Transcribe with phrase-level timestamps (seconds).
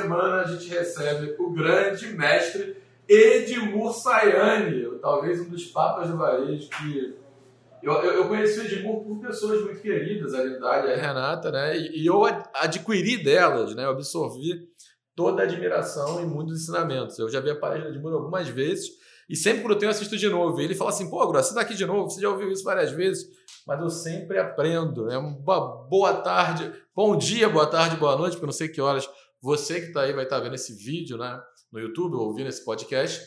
[0.00, 2.76] semana a gente recebe o grande mestre
[3.08, 7.18] Edmur Sayane, talvez um dos papas do varejo que
[7.82, 11.50] eu, eu, eu, conheci o Edmur por pessoas muito queridas, a Lindalha e a Renata,
[11.50, 11.76] né?
[11.78, 12.22] E, e, eu
[12.54, 13.84] adquiri delas, né?
[13.86, 14.68] Eu absorvi
[15.16, 17.18] toda a admiração e muitos ensinamentos.
[17.18, 18.90] Eu já vi a página de Edmur algumas vezes
[19.30, 20.60] e sempre quando eu tenho assisto de novo.
[20.60, 22.90] Ele fala assim, pô, Gross, você tá aqui de novo, você já ouviu isso várias
[22.90, 23.26] vezes,
[23.66, 25.10] mas eu sempre aprendo.
[25.10, 28.80] É uma boa tarde, bom dia, boa tarde, boa noite, porque eu não sei que
[28.80, 29.08] horas
[29.40, 31.40] você que está aí vai estar tá vendo esse vídeo, né?
[31.72, 33.20] No YouTube, ou ouvindo esse podcast.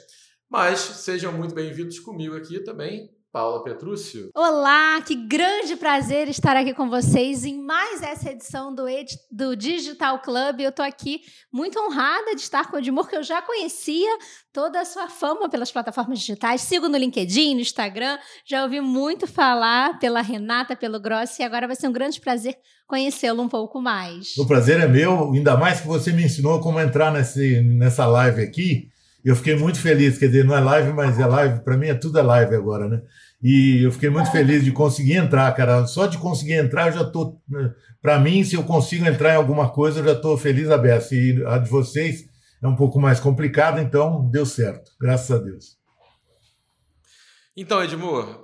[0.50, 4.30] Mas sejam muito bem-vindos comigo aqui também Paula Petrúcio.
[4.36, 9.56] Olá, que grande prazer estar aqui com vocês em mais essa edição do, Ed, do
[9.56, 10.60] Digital Club.
[10.60, 14.20] Eu estou aqui muito honrada de estar com o Edmur, que eu já conhecia
[14.54, 16.62] toda a sua fama pelas plataformas digitais.
[16.62, 21.66] Sigo no LinkedIn, no Instagram, já ouvi muito falar pela Renata, pelo Grossi, e agora
[21.66, 24.38] vai ser um grande prazer conhecê-lo um pouco mais.
[24.38, 28.44] O prazer é meu, ainda mais que você me ensinou como entrar nesse, nessa live
[28.44, 28.93] aqui.
[29.24, 31.94] Eu fiquei muito feliz, quer dizer, não é live, mas é live, para mim é
[31.94, 33.02] tudo é live agora, né?
[33.42, 35.86] E eu fiquei muito feliz de conseguir entrar, cara.
[35.86, 37.42] Só de conseguir entrar, eu já tô.
[38.02, 41.14] Para mim, se eu consigo entrar em alguma coisa, eu já estou feliz a beça.
[41.14, 42.26] E a de vocês
[42.62, 44.92] é um pouco mais complicada, então deu certo.
[45.00, 45.78] Graças a Deus.
[47.56, 48.44] Então, Edmur,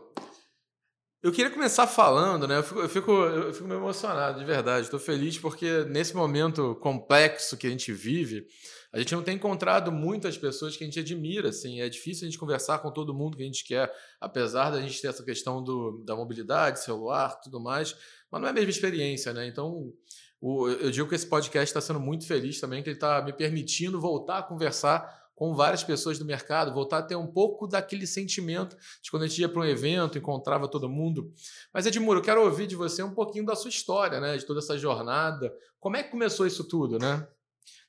[1.23, 2.59] eu queria começar falando, né?
[2.59, 4.85] Eu fico, eu fico, eu fico meio emocionado, de verdade.
[4.85, 8.45] Estou feliz porque nesse momento complexo que a gente vive,
[8.91, 12.29] a gente não tem encontrado muitas pessoas que a gente admira, assim, é difícil a
[12.29, 15.63] gente conversar com todo mundo que a gente quer, apesar da gente ter essa questão
[15.63, 17.95] do, da mobilidade, celular, tudo mais,
[18.31, 19.47] mas não é a mesma experiência, né?
[19.47, 19.93] Então,
[20.41, 23.33] o, eu digo que esse podcast está sendo muito feliz também, que ele está me
[23.33, 28.05] permitindo voltar a conversar com várias pessoas do mercado, voltar a ter um pouco daquele
[28.05, 31.31] sentimento de quando a gente ia para um evento, encontrava todo mundo.
[31.73, 34.35] Mas, Edmuro, eu quero ouvir de você um pouquinho da sua história, né?
[34.35, 35.49] De toda essa jornada.
[35.79, 37.25] Como é que começou isso tudo, né?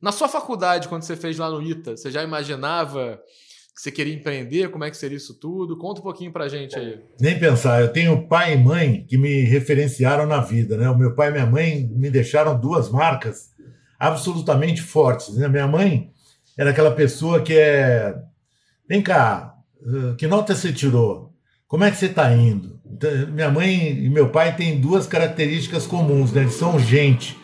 [0.01, 3.21] Na sua faculdade, quando você fez lá no ITA, você já imaginava
[3.75, 4.71] que você queria empreender?
[4.71, 5.79] Como é que seria isso tudo?
[5.79, 7.01] Conta um pouquinho pra gente aí.
[7.19, 10.89] Nem pensar, eu tenho pai e mãe que me referenciaram na vida, né?
[10.91, 13.51] O meu pai e minha mãe me deixaram duas marcas
[13.99, 15.35] absolutamente fortes.
[15.35, 15.49] Né?
[15.49, 16.11] Minha mãe
[16.59, 18.15] era aquela pessoa que é.
[18.87, 21.33] Vem cá, eh, que nota você tirou?
[21.67, 22.81] Como é que você está indo?
[22.85, 26.43] Então, minha mãe e meu pai têm duas características comuns, né?
[26.43, 27.39] Eles são gente.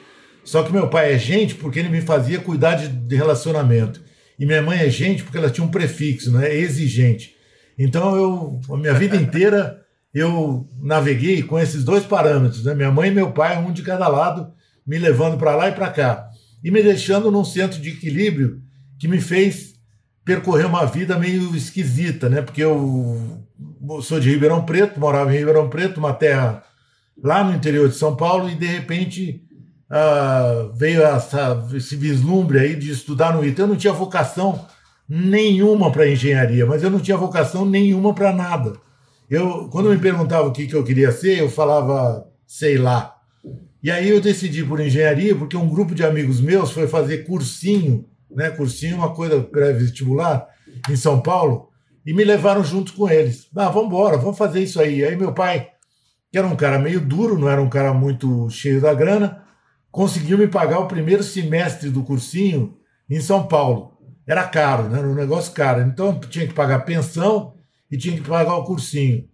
[0.46, 4.00] Só que meu pai é gente porque ele me fazia cuidar de, de relacionamento.
[4.38, 6.54] E minha mãe é gente porque ela tinha um prefixo, né?
[6.54, 7.34] Exigente.
[7.76, 9.82] Então eu, a minha vida inteira,
[10.14, 12.74] eu naveguei com esses dois parâmetros, né?
[12.74, 14.52] Minha mãe e meu pai, um de cada lado,
[14.86, 16.30] me levando para lá e para cá.
[16.62, 18.62] E me deixando num centro de equilíbrio
[19.00, 19.74] que me fez
[20.24, 22.40] percorrer uma vida meio esquisita, né?
[22.40, 23.42] Porque eu
[24.00, 26.62] sou de Ribeirão Preto, morava em Ribeirão Preto, uma terra
[27.20, 29.45] lá no interior de São Paulo, e de repente
[29.91, 33.62] uh, veio essa, esse vislumbre aí de estudar no ITA.
[33.62, 34.66] Eu não tinha vocação
[35.08, 38.75] nenhuma para engenharia, mas eu não tinha vocação nenhuma para nada.
[39.28, 43.14] Eu, quando me perguntava o que, que eu queria ser, eu falava, sei lá.
[43.82, 48.04] E aí eu decidi por engenharia, porque um grupo de amigos meus foi fazer cursinho,
[48.30, 48.50] né?
[48.50, 50.46] Cursinho, é uma coisa pré-vestibular,
[50.91, 51.69] em São Paulo,
[52.04, 53.48] e me levaram junto com eles.
[53.56, 55.04] Ah, vamos embora, vamos fazer isso aí.
[55.04, 55.69] Aí meu pai,
[56.30, 59.42] que era um cara meio duro, não era um cara muito cheio da grana,
[59.96, 62.76] conseguiu me pagar o primeiro semestre do cursinho
[63.08, 63.96] em São Paulo.
[64.26, 64.98] Era caro, né?
[64.98, 65.80] era um negócio caro.
[65.80, 67.54] Então tinha que pagar pensão
[67.90, 69.24] e tinha que pagar o cursinho.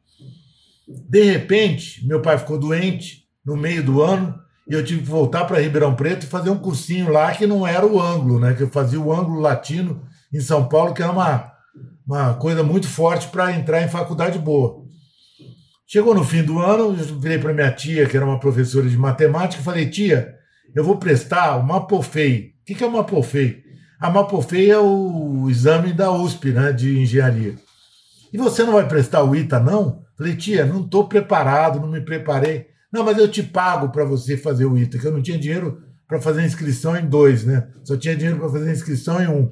[0.87, 5.47] De repente, meu pai ficou doente no meio do ano e eu tive que voltar
[5.47, 8.55] para Ribeirão Preto e fazer um cursinho lá que não era o ângulo, né?
[8.55, 10.01] Que eu fazia o ângulo latino
[10.33, 11.53] em São Paulo, que era uma,
[12.07, 14.81] uma coisa muito forte para entrar em faculdade boa.
[15.89, 18.97] Chegou no fim do ano, eu virei para minha tia, que era uma professora de
[18.97, 20.41] matemática, e falei: tia,
[20.75, 22.55] eu vou prestar o Mapofei.
[22.63, 23.63] O que é o Mapofei?
[24.01, 27.55] A Mapofei é o exame da USP, né, de engenharia.
[28.33, 30.03] E você não vai prestar o ITA, não?
[30.17, 32.67] Falei, tia, não estou preparado, não me preparei.
[32.93, 35.83] Não, mas eu te pago para você fazer o ITA, que eu não tinha dinheiro
[36.07, 37.69] para fazer inscrição em dois, né?
[37.85, 39.51] Só tinha dinheiro para fazer inscrição em um.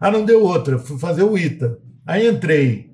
[0.00, 1.78] Ah, não deu outra, fui fazer o ITA.
[2.06, 2.90] Aí entrei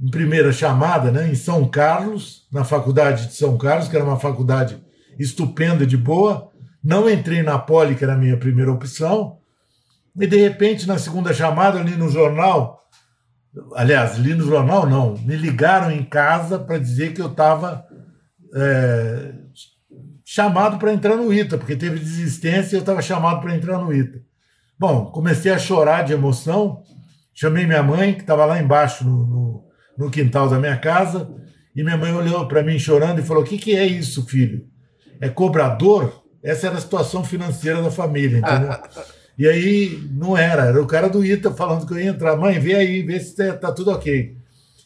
[0.00, 4.18] em primeira chamada, né, em São Carlos, na faculdade de São Carlos, que era uma
[4.18, 4.82] faculdade
[5.18, 6.49] estupenda de boa.
[6.82, 9.38] Não entrei na Poli, que era a minha primeira opção,
[10.18, 12.80] e de repente, na segunda chamada, ali no jornal,
[13.74, 17.84] aliás, ali no jornal não, me ligaram em casa para dizer que eu estava
[18.54, 19.34] é,
[20.24, 23.92] chamado para entrar no ITA, porque teve desistência e eu estava chamado para entrar no
[23.92, 24.20] ITA.
[24.78, 26.82] Bom, comecei a chorar de emoção,
[27.34, 29.64] chamei minha mãe, que estava lá embaixo no, no,
[29.98, 31.28] no, quintal da minha casa,
[31.76, 34.64] e minha mãe olhou para mim chorando e falou: O que, que é isso, filho?
[35.20, 36.19] É cobrador?
[36.42, 38.76] Essa era a situação financeira da família, entendeu?
[39.38, 42.36] E aí não era, era o cara do ITA falando que eu ia entrar.
[42.36, 44.36] Mãe, vê aí, vê se tá, tá tudo ok.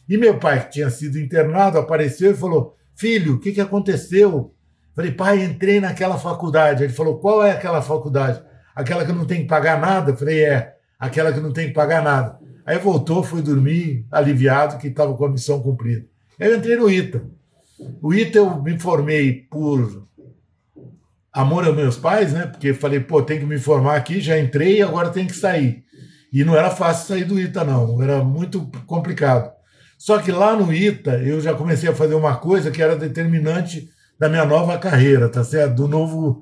[0.07, 4.53] E meu pai, que tinha sido internado, apareceu e falou: Filho, o que, que aconteceu?
[4.95, 6.83] Falei, pai, entrei naquela faculdade.
[6.83, 8.41] Ele falou: Qual é aquela faculdade?
[8.73, 10.15] Aquela que não tem que pagar nada?
[10.15, 12.39] Falei: É, aquela que não tem que pagar nada.
[12.65, 16.05] Aí voltou, fui dormir, aliviado, que estava com a missão cumprida.
[16.39, 17.23] Eu entrei no ITA.
[18.01, 20.07] O ITA eu me formei por
[21.35, 22.47] amor aos meus pais, né?
[22.47, 25.83] Porque falei, pô, tem que me formar aqui, já entrei, agora tem que sair.
[26.31, 28.01] E não era fácil sair do ITA, não.
[28.01, 29.51] Era muito complicado.
[29.97, 33.89] Só que lá no ITA eu já comecei a fazer uma coisa que era determinante
[34.17, 35.75] da minha nova carreira, tá certo?
[35.75, 36.41] Do novo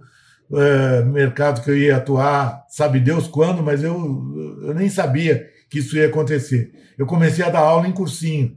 [0.53, 3.95] é, mercado que eu ia atuar, sabe Deus quando, mas eu,
[4.63, 6.71] eu nem sabia que isso ia acontecer.
[6.97, 8.55] Eu comecei a dar aula em cursinho.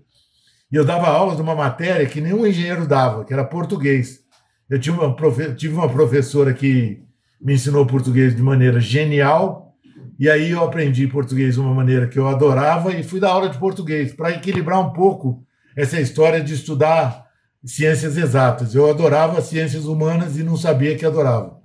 [0.71, 4.26] E eu dava aula de uma matéria que nenhum engenheiro dava, que era português.
[4.69, 5.17] Eu tive uma,
[5.55, 7.03] tive uma professora que
[7.41, 9.75] me ensinou português de maneira genial,
[10.19, 13.49] e aí eu aprendi português de uma maneira que eu adorava e fui dar aula
[13.49, 15.45] de português para equilibrar um pouco
[15.77, 17.27] essa história de estudar
[17.65, 18.75] ciências exatas.
[18.75, 21.57] Eu adorava ciências humanas e não sabia que adorava.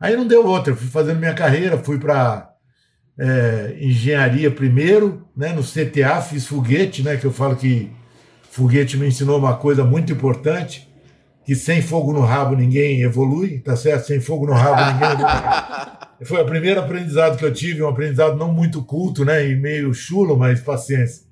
[0.00, 2.50] Aí não deu outra, eu fui fazendo minha carreira, fui para
[3.16, 7.90] é, engenharia primeiro, né, no CTA, fiz foguete, né, que eu falo que
[8.50, 10.91] foguete me ensinou uma coisa muito importante,
[11.44, 14.06] que sem fogo no rabo ninguém evolui, tá certo?
[14.06, 16.02] Sem fogo no rabo ninguém evolui.
[16.24, 19.48] Foi o primeiro aprendizado que eu tive, um aprendizado não muito culto, né?
[19.48, 21.24] E meio chulo, mas paciência.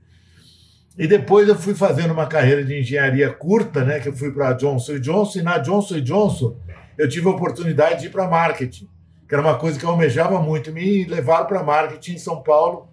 [0.99, 4.01] E depois eu fui fazendo uma carreira de engenharia curta, né?
[4.01, 6.57] Que eu fui para Johnson Johnson, e na Johnson Johnson
[6.99, 8.89] eu tive a oportunidade de ir para marketing,
[9.29, 10.73] que era uma coisa que eu almejava muito.
[10.73, 12.89] Me levaram para marketing em São Paulo.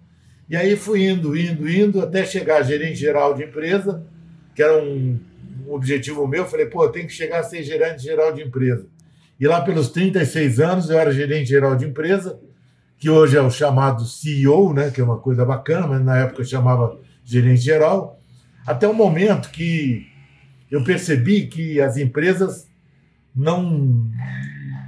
[0.48, 4.06] E aí fui indo, indo, indo, até chegar a gerente geral de empresa,
[4.54, 5.18] que era um,
[5.74, 6.42] objetivo meu.
[6.42, 8.86] Eu falei, pô, tenho que chegar a ser gerente geral de empresa.
[9.38, 12.40] E lá pelos 36 anos eu era gerente geral de empresa,
[12.98, 16.42] que hoje é o chamado CEO, né, que é uma coisa bacana, mas na época
[16.42, 18.20] eu chamava gerente geral,
[18.66, 20.06] até o momento que
[20.70, 22.68] eu percebi que as empresas
[23.34, 24.10] não.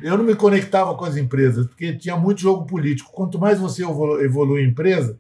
[0.03, 3.12] Eu não me conectava com as empresas, porque tinha muito jogo político.
[3.12, 5.19] Quanto mais você evolui a empresa,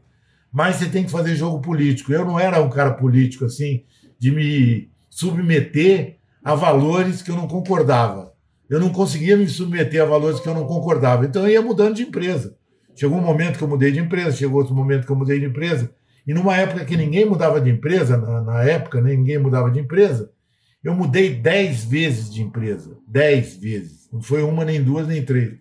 [0.50, 2.12] mais você tem que fazer jogo político.
[2.12, 3.84] Eu não era um cara político assim,
[4.18, 8.30] de me submeter a valores que eu não concordava
[8.70, 11.26] eu não conseguia me submeter a valores que eu não concordava.
[11.26, 12.56] Então eu ia mudando de empresa.
[12.94, 15.46] Chegou um momento que eu mudei de empresa, chegou outro momento que eu mudei de
[15.46, 15.90] empresa.
[16.24, 19.80] E numa época que ninguém mudava de empresa, na, na época né, ninguém mudava de
[19.80, 20.30] empresa,
[20.84, 22.96] eu mudei dez vezes de empresa.
[23.08, 24.08] Dez vezes.
[24.12, 25.54] Não foi uma, nem duas, nem três.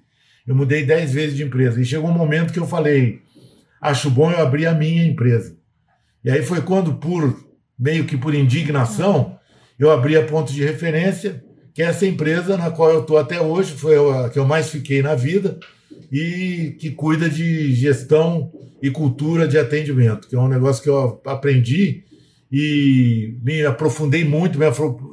[0.45, 1.81] Eu mudei dez vezes de empresa.
[1.81, 3.23] E chegou um momento que eu falei:
[3.81, 5.57] acho bom eu abrir a minha empresa.
[6.23, 7.43] E aí foi quando, por
[7.77, 9.38] meio que por indignação,
[9.79, 11.43] eu abri a ponto de referência
[11.73, 14.69] que é essa empresa na qual eu estou até hoje, foi a que eu mais
[14.69, 15.57] fiquei na vida,
[16.11, 21.21] e que cuida de gestão e cultura de atendimento, que é um negócio que eu
[21.25, 22.03] aprendi
[22.51, 24.59] e me aprofundei muito.
[24.59, 24.65] Me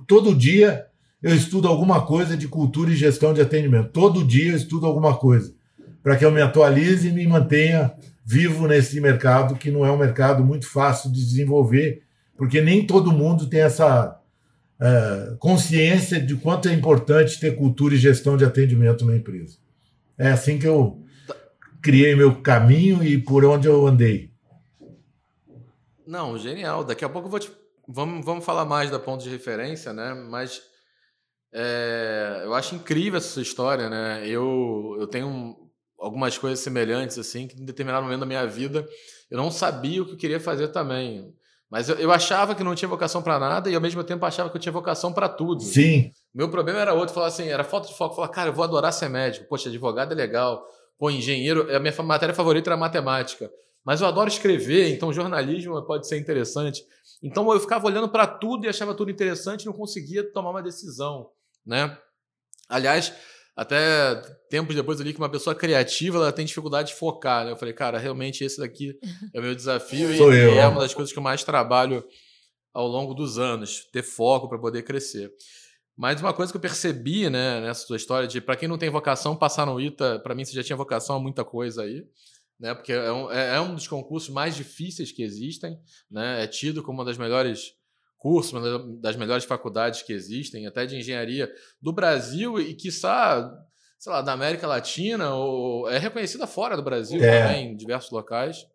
[0.09, 0.87] Todo dia
[1.23, 3.91] eu estudo alguma coisa de cultura e gestão de atendimento.
[3.93, 5.55] Todo dia eu estudo alguma coisa
[6.03, 7.93] para que eu me atualize e me mantenha
[8.25, 12.03] vivo nesse mercado, que não é um mercado muito fácil de desenvolver,
[12.37, 14.16] porque nem todo mundo tem essa
[14.81, 19.59] é, consciência de quanto é importante ter cultura e gestão de atendimento na empresa.
[20.19, 21.03] É assim que eu
[21.83, 24.31] criei meu caminho e por onde eu andei.
[26.07, 26.85] Não, genial.
[26.85, 27.51] Daqui a pouco eu vou te...
[27.87, 30.15] vamos, vamos falar mais da ponto de referência, né?
[30.15, 30.63] Mas
[31.53, 34.27] é, eu acho incrível essa história, né?
[34.27, 35.57] Eu, eu tenho
[35.99, 38.87] algumas coisas semelhantes, assim, que em determinado momento da minha vida
[39.31, 41.35] eu não sabia o que eu queria fazer também.
[41.71, 44.49] Mas eu, eu achava que não tinha vocação para nada e ao mesmo tempo achava
[44.51, 45.63] que eu tinha vocação para tudo.
[45.63, 46.13] Sim.
[46.35, 48.93] Meu problema era outro, falar assim, era falta de foco, falar, cara, eu vou adorar
[48.93, 49.47] ser médico.
[49.49, 50.65] Poxa, advogado é legal.
[50.99, 53.51] Pô, engenheiro, a minha matéria favorita era matemática.
[53.85, 56.83] Mas eu adoro escrever, então jornalismo pode ser interessante.
[57.23, 60.63] Então eu ficava olhando para tudo e achava tudo interessante e não conseguia tomar uma
[60.63, 61.29] decisão,
[61.65, 61.97] né?
[62.69, 63.13] Aliás,
[63.57, 64.15] até
[64.51, 67.45] tempos depois ali que uma pessoa criativa ela tem dificuldade de focar.
[67.45, 67.53] Né?
[67.53, 68.99] Eu falei, cara, realmente esse daqui
[69.35, 72.05] é o meu desafio e, e é uma das coisas que eu mais trabalho
[72.75, 75.33] ao longo dos anos, ter foco para poder crescer.
[75.97, 78.91] Mas uma coisa que eu percebi, né, nessa sua história de para quem não tem
[78.91, 82.05] vocação, passar no ITA, para mim você já tinha vocação a muita coisa aí,
[82.61, 82.75] né?
[82.75, 85.79] Porque é um, é, é um dos concursos mais difíceis que existem,
[86.11, 86.45] né?
[86.45, 87.73] É tido como uma das melhores
[88.19, 93.51] cursos, uma das melhores faculdades que existem, até de engenharia do Brasil e, quiçá,
[93.99, 97.43] sei lá, da América Latina, ou é reconhecida fora do Brasil é.
[97.43, 98.67] também, em diversos locais.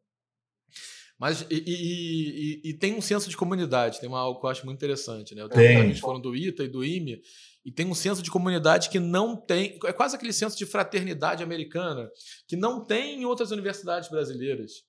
[1.19, 4.49] Mas e, e, e, e, tem um senso de comunidade, tem uma, algo que eu
[4.49, 5.43] acho muito interessante, né?
[5.43, 7.21] Eu tenho a gente falando do ITA e do IME,
[7.63, 9.77] e tem um senso de comunidade que não tem.
[9.85, 12.09] É quase aquele senso de fraternidade americana,
[12.47, 14.83] que não tem em outras universidades brasileiras.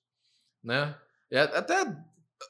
[0.63, 0.95] Né?
[1.29, 1.85] É, até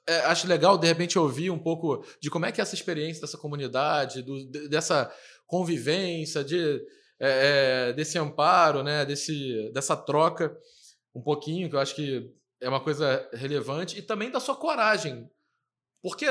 [0.07, 3.21] é, acho legal, de repente, ouvir um pouco de como é que é essa experiência
[3.21, 5.13] dessa comunidade, do, dessa
[5.47, 6.81] convivência, de,
[7.19, 9.05] é, é, desse amparo, né?
[9.05, 10.55] desse, dessa troca,
[11.15, 12.31] um pouquinho, que eu acho que
[12.62, 15.29] é uma coisa relevante, e também da sua coragem.
[16.01, 16.25] Porque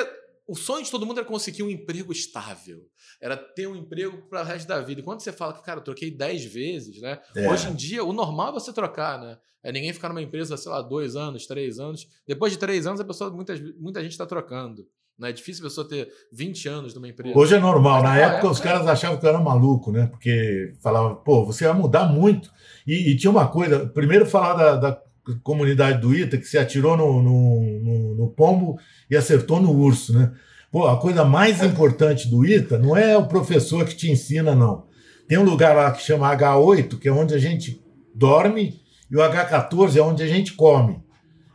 [0.46, 2.80] o sonho de todo mundo era conseguir um emprego estável,
[3.20, 5.00] era ter um emprego para o resto da vida.
[5.00, 7.20] E quando você fala que, cara, eu troquei 10 vezes, né?
[7.36, 7.48] É.
[7.48, 9.38] Hoje em dia, o normal é você trocar, né?
[9.62, 12.08] É ninguém ficar numa empresa, sei lá, dois anos, três anos.
[12.26, 14.84] Depois de três anos, a pessoa, muita, muita gente está trocando.
[15.16, 15.30] Né?
[15.30, 17.38] É difícil a pessoa ter 20 anos numa empresa.
[17.38, 18.02] Hoje é normal.
[18.02, 20.06] Na época, época, os caras achavam que eu era maluco, né?
[20.08, 22.50] Porque falava, pô, você vai mudar muito.
[22.84, 25.02] E, e tinha uma coisa, primeiro falar da, da
[25.42, 28.78] comunidade do Ita que se atirou no, no, no, no, pombo
[29.10, 30.32] e acertou no urso, né?
[30.70, 34.86] Pô, a coisa mais importante do Ita não é o professor que te ensina, não.
[35.28, 37.82] Tem um lugar lá que chama H8, que é onde a gente
[38.14, 41.02] dorme, e o H14 é onde a gente come.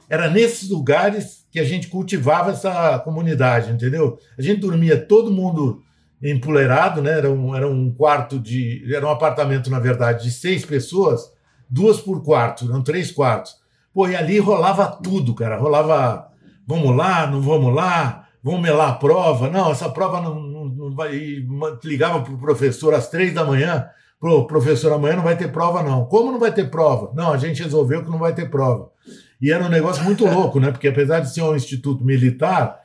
[0.09, 4.17] Era nesses lugares que a gente cultivava essa comunidade, entendeu?
[4.37, 5.81] A gente dormia todo mundo
[6.21, 7.17] empoleirado, né?
[7.17, 8.83] Era um, era um quarto de.
[8.93, 11.36] Era um apartamento, na verdade, de seis pessoas
[11.69, 13.55] duas por quarto, não três quartos.
[13.93, 15.57] Pô, e ali rolava tudo, cara.
[15.57, 16.27] Rolava,
[16.67, 19.49] vamos lá, não vamos lá, vamos melar a prova.
[19.49, 21.15] Não, essa prova não, não, não vai.
[21.15, 21.47] E
[21.83, 23.87] ligava para o professor às três da manhã.
[24.19, 26.05] Pro professor, amanhã não vai ter prova, não.
[26.05, 27.11] Como não vai ter prova?
[27.15, 28.89] Não, a gente resolveu que não vai ter prova.
[29.39, 30.71] E era um negócio muito louco, né?
[30.71, 32.79] Porque apesar de ser um instituto militar,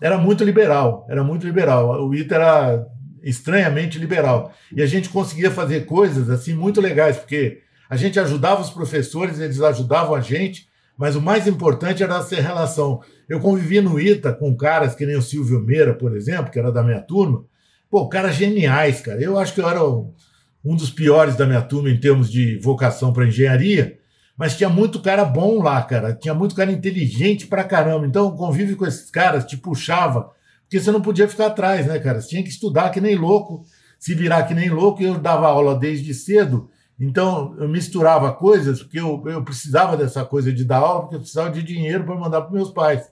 [0.00, 1.06] era muito liberal.
[1.08, 2.04] Era muito liberal.
[2.06, 2.86] O ITA era
[3.22, 4.52] estranhamente liberal.
[4.74, 9.40] E a gente conseguia fazer coisas assim muito legais, porque a gente ajudava os professores,
[9.40, 13.00] eles ajudavam a gente, mas o mais importante era essa relação.
[13.28, 16.72] Eu convivi no ITA com caras que nem o Silvio Meira, por exemplo, que era
[16.72, 17.44] da minha turma.
[17.90, 19.20] Pô, caras geniais, cara.
[19.20, 23.12] Eu acho que eu era um dos piores da minha turma em termos de vocação
[23.12, 23.96] para engenharia,
[24.36, 26.12] mas tinha muito cara bom lá, cara.
[26.12, 28.06] Tinha muito cara inteligente pra caramba.
[28.06, 30.30] Então, o convívio com esses caras te puxava,
[30.62, 32.20] porque você não podia ficar atrás, né, cara?
[32.20, 33.64] Você tinha que estudar que nem louco,
[33.98, 35.02] se virar que nem louco.
[35.02, 36.68] Eu dava aula desde cedo
[37.00, 41.20] então, eu misturava coisas, porque eu, eu precisava dessa coisa de dar aula, porque eu
[41.20, 43.08] precisava de dinheiro para mandar para meus pais.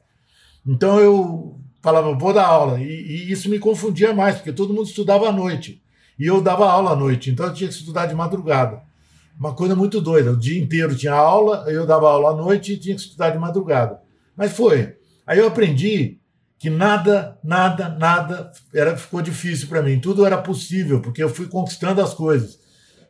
[0.66, 2.80] Então, eu falava, vou dar aula.
[2.80, 5.80] E, e, isso me confundia mais, porque todo mundo estudava à noite.
[6.18, 8.82] E eu dava aula à noite, então eu tinha que estudar de madrugada.
[9.38, 10.32] Uma coisa muito doida.
[10.32, 13.38] O dia inteiro tinha aula, eu dava aula à noite e tinha que estudar de
[13.38, 14.00] madrugada.
[14.34, 14.96] Mas foi.
[15.26, 16.18] Aí eu aprendi
[16.58, 20.00] que nada, nada, nada era, ficou difícil para mim.
[20.00, 22.58] Tudo era possível, porque eu fui conquistando as coisas.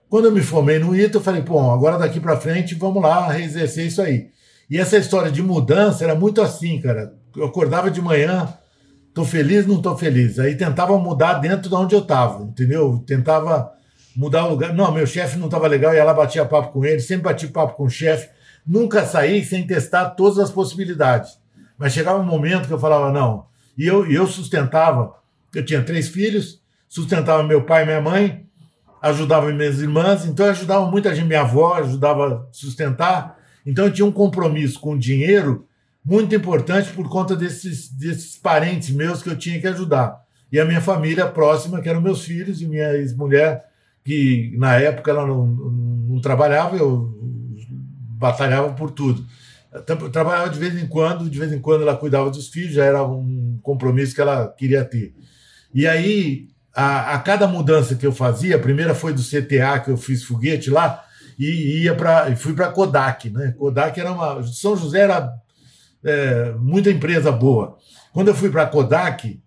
[0.09, 3.39] Quando eu me formei no ITA, eu falei, bom, agora daqui para frente vamos lá
[3.39, 4.29] exercer isso aí.
[4.71, 7.15] E essa história de mudança era muito assim, cara.
[7.37, 8.49] Eu acordava de manhã,
[9.13, 10.39] tô feliz, não tô feliz.
[10.39, 13.03] Aí tentava mudar dentro de onde eu tava, entendeu?
[13.07, 13.73] Tentava
[14.17, 14.73] mudar o lugar.
[14.73, 17.75] Não, meu chefe não estava legal, ia lá batia papo com ele, sempre bati papo
[17.75, 18.29] com o chefe.
[18.67, 21.39] Nunca saí sem testar todas as possibilidades.
[21.79, 23.47] Mas chegava um momento que eu falava, não.
[23.77, 25.15] E eu, eu sustentava,
[25.55, 28.46] eu tinha três filhos, sustentava meu pai e minha mãe,
[29.01, 33.39] ajudava minhas irmãs, então eu ajudava muita gente, minha avó ajudava a sustentar.
[33.65, 35.67] Então eu tinha um compromisso com o dinheiro
[36.05, 40.21] muito importante por conta desses, desses parentes meus que eu tinha que ajudar.
[40.53, 43.65] E a minha família próxima, que eram meus filhos e minha ex-mulher,
[44.05, 47.13] que na época ela não, não, não trabalhava, eu
[48.17, 49.27] batalhava por tudo.
[49.73, 52.85] Eu trabalhava de vez em quando, de vez em quando ela cuidava dos filhos, já
[52.85, 55.13] era um compromisso que ela queria ter.
[55.75, 59.91] E aí a, a, cada mudança que eu fazia, a primeira foi do CTA, que
[59.91, 61.03] eu fiz foguete lá,
[61.39, 63.55] e ia para fui para Kodak, né?
[63.59, 64.43] Kodak era uma.
[64.43, 65.33] São José era
[66.05, 67.79] é, muita empresa boa.
[68.13, 69.41] Quando eu fui para Kodak,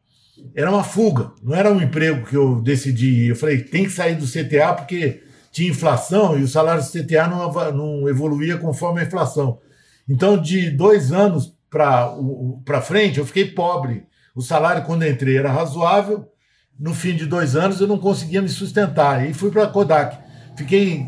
[0.55, 3.27] era uma fuga, não era um emprego que eu decidi.
[3.27, 5.21] Eu falei, tem que sair do CTA porque
[5.51, 9.59] tinha inflação e o salário do CTA não, não evoluía conforme a inflação.
[10.07, 14.07] Então, de dois anos para frente, eu fiquei pobre.
[14.35, 16.27] O salário, quando entrei, era razoável
[16.79, 19.27] no fim de dois anos eu não conseguia me sustentar.
[19.27, 20.17] E fui para a Kodak.
[20.55, 21.07] Fiquei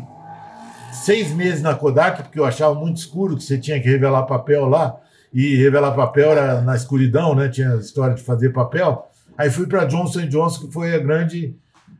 [0.92, 4.68] seis meses na Kodak, porque eu achava muito escuro, que você tinha que revelar papel
[4.68, 4.96] lá.
[5.32, 7.48] E revelar papel era na escuridão, né?
[7.48, 9.08] Tinha a história de fazer papel.
[9.36, 11.56] Aí fui para Johnson Johnson, que foi a grande,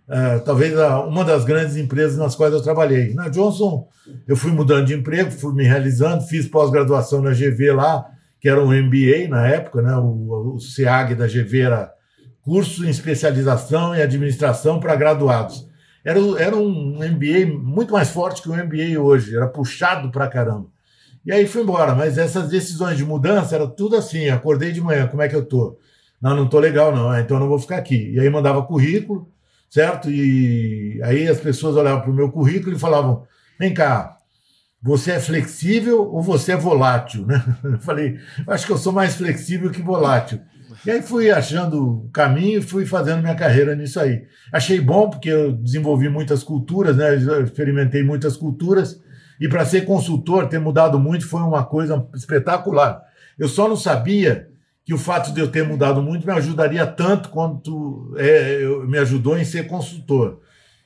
[0.07, 3.15] uh, talvez a, uma das grandes empresas nas quais eu trabalhei.
[3.15, 3.89] Na Johnson,
[4.29, 8.05] eu fui mudando de emprego, fui me realizando, fiz pós-graduação na GV lá,
[8.39, 9.97] que era um MBA na época, né?
[9.97, 11.91] O, o da GV era
[12.43, 15.67] curso em especialização e administração para graduados.
[16.05, 20.67] Era, era um MBA muito mais forte que o MBA hoje, era puxado para caramba.
[21.25, 21.95] E aí fui embora.
[21.95, 24.29] Mas essas decisões de mudança era tudo assim.
[24.29, 25.79] Acordei de manhã, como é que eu tô?
[26.21, 27.11] Não, não tô legal, não.
[27.11, 28.13] Ah, então não vou ficar aqui.
[28.13, 29.29] E aí mandava currículo,
[29.71, 30.11] certo?
[30.11, 33.25] E aí as pessoas olhavam para o meu currículo e falavam:
[33.59, 34.19] vem cá,
[34.83, 37.27] você é flexível ou você é volátil?
[37.27, 37.43] Né?
[37.63, 38.19] Eu falei,
[38.49, 40.41] acho que eu sou mais flexível que volátil.
[40.85, 44.25] E aí fui achando o caminho e fui fazendo minha carreira nisso aí.
[44.53, 47.15] Achei bom porque eu desenvolvi muitas culturas, né?
[47.15, 49.01] Eu experimentei muitas culturas
[49.41, 53.03] e para ser consultor, ter mudado muito foi uma coisa espetacular.
[53.39, 54.49] Eu só não sabia
[54.85, 59.39] que o fato de eu ter mudado muito me ajudaria tanto quanto é, me ajudou
[59.39, 60.41] em ser consultor.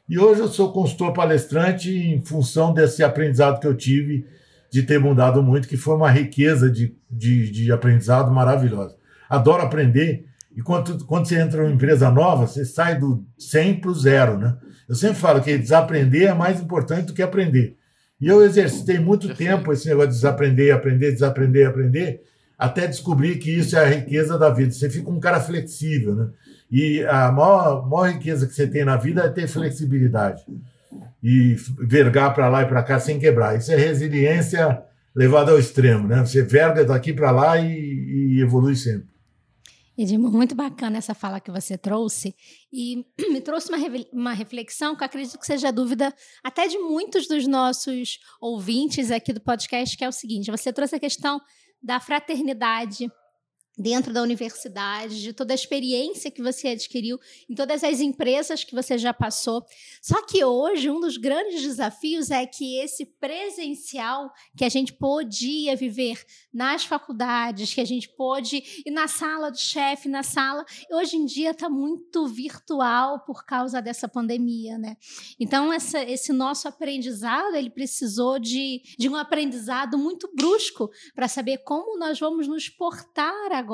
[0.08, 4.24] E hoje eu sou consultor palestrante em função desse aprendizado que eu tive
[4.70, 8.96] de ter mudado muito, que foi uma riqueza de, de, de aprendizado maravilhosa
[9.28, 10.26] adoro aprender.
[10.56, 14.38] E quando, quando você entra numa empresa nova, você sai do 100 para o zero,
[14.38, 14.56] né?
[14.88, 17.76] Eu sempre falo que desaprender é mais importante do que aprender.
[18.20, 19.50] E eu exercitei muito Perfeito.
[19.50, 22.22] tempo esse negócio de desaprender, aprender, desaprender, aprender,
[22.58, 24.70] até descobrir que isso é a riqueza da vida.
[24.70, 26.28] Você fica um cara flexível, né?
[26.70, 30.42] E a maior, maior riqueza que você tem na vida é ter flexibilidade.
[31.22, 33.56] E vergar para lá e para cá sem quebrar.
[33.56, 34.82] Isso é resiliência
[35.14, 36.20] levada ao extremo, né?
[36.20, 39.15] Você verga daqui para lá e, e evolui sempre.
[39.98, 42.34] Edmo, muito bacana essa fala que você trouxe.
[42.72, 43.78] E me trouxe uma,
[44.12, 49.40] uma reflexão que acredito que seja dúvida até de muitos dos nossos ouvintes aqui do
[49.40, 51.40] podcast, que é o seguinte: você trouxe a questão
[51.82, 53.10] da fraternidade
[53.76, 57.18] dentro da universidade, de toda a experiência que você adquiriu
[57.48, 59.64] em todas as empresas que você já passou.
[60.00, 65.76] Só que hoje um dos grandes desafios é que esse presencial que a gente podia
[65.76, 71.16] viver nas faculdades, que a gente pôde ir na sala do chefe, na sala, hoje
[71.16, 74.96] em dia está muito virtual por causa dessa pandemia, né?
[75.38, 81.58] Então essa, esse nosso aprendizado ele precisou de, de um aprendizado muito brusco para saber
[81.58, 83.65] como nós vamos nos portar agora.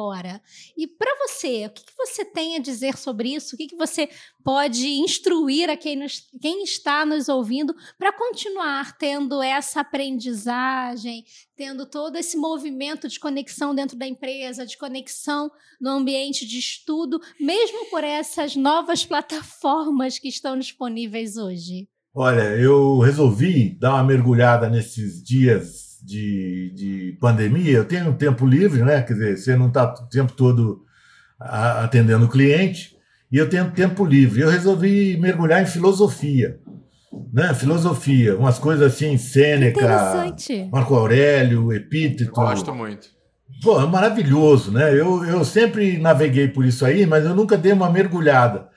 [0.77, 3.55] E para você, o que, que, você tem a dizer sobre isso?
[3.55, 4.09] O que, que você
[4.43, 11.25] pode instruir a quem, nos, quem está nos ouvindo para continuar tendo essa aprendizagem,
[11.57, 17.21] tendo todo esse movimento de conexão dentro da empresa, de conexão no ambiente de estudo,
[17.39, 21.89] mesmo por essas novas plataformas que estão disponíveis hoje?
[22.15, 28.83] Olha, eu resolvi dar uma mergulhada nesses dias de, de pandemia, eu tenho tempo livre,
[28.83, 29.03] né?
[29.03, 30.85] Quer dizer, você não está o tempo todo
[31.39, 32.97] atendendo o cliente,
[33.31, 34.43] e eu tenho tempo livre.
[34.43, 36.59] Eu resolvi mergulhar em filosofia.
[37.33, 37.55] Né?
[37.55, 39.81] Filosofia, umas coisas assim, Sêneca,
[40.71, 42.31] Marco Aurélio, Epíteto.
[42.31, 43.09] Gosto muito.
[43.63, 44.93] Pô, é maravilhoso, né?
[44.93, 48.69] Eu, eu sempre naveguei por isso aí, mas eu nunca dei uma mergulhada.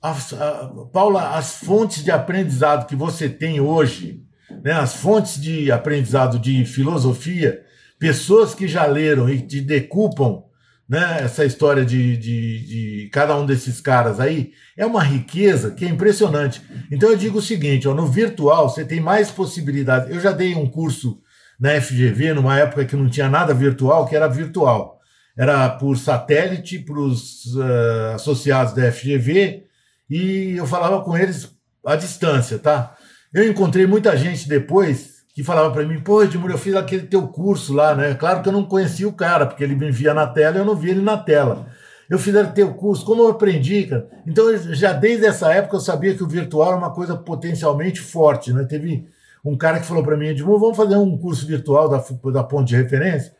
[0.00, 4.22] As, a, Paula, as fontes de aprendizado que você tem hoje,
[4.62, 7.62] né, as fontes de aprendizado de filosofia,
[7.98, 10.42] pessoas que já leram e te decupam
[10.88, 15.84] né, essa história de, de, de, cada um desses caras aí, é uma riqueza que
[15.84, 16.62] é impressionante.
[16.90, 20.08] Então eu digo o seguinte: ó, no virtual você tem mais possibilidades.
[20.08, 21.20] Eu já dei um curso
[21.60, 24.98] na FGV, numa época que não tinha nada virtual, que era virtual.
[25.36, 29.64] Era por satélite para os uh, associados da FGV
[30.10, 32.96] e eu falava com eles à distância, tá?
[33.32, 37.28] Eu encontrei muita gente depois que falava para mim, pô, Edmur, eu fiz aquele teu
[37.28, 38.14] curso lá, né?
[38.14, 40.64] Claro que eu não conhecia o cara, porque ele me via na tela e eu
[40.64, 41.68] não via ele na tela.
[42.10, 44.08] Eu fiz aquele teu curso, como eu aprendi, cara?
[44.26, 48.52] Então, já desde essa época eu sabia que o virtual era uma coisa potencialmente forte,
[48.52, 48.64] né?
[48.64, 49.06] Teve
[49.44, 52.68] um cara que falou para mim, Edmur, vamos fazer um curso virtual da, da ponte
[52.68, 53.32] de referência?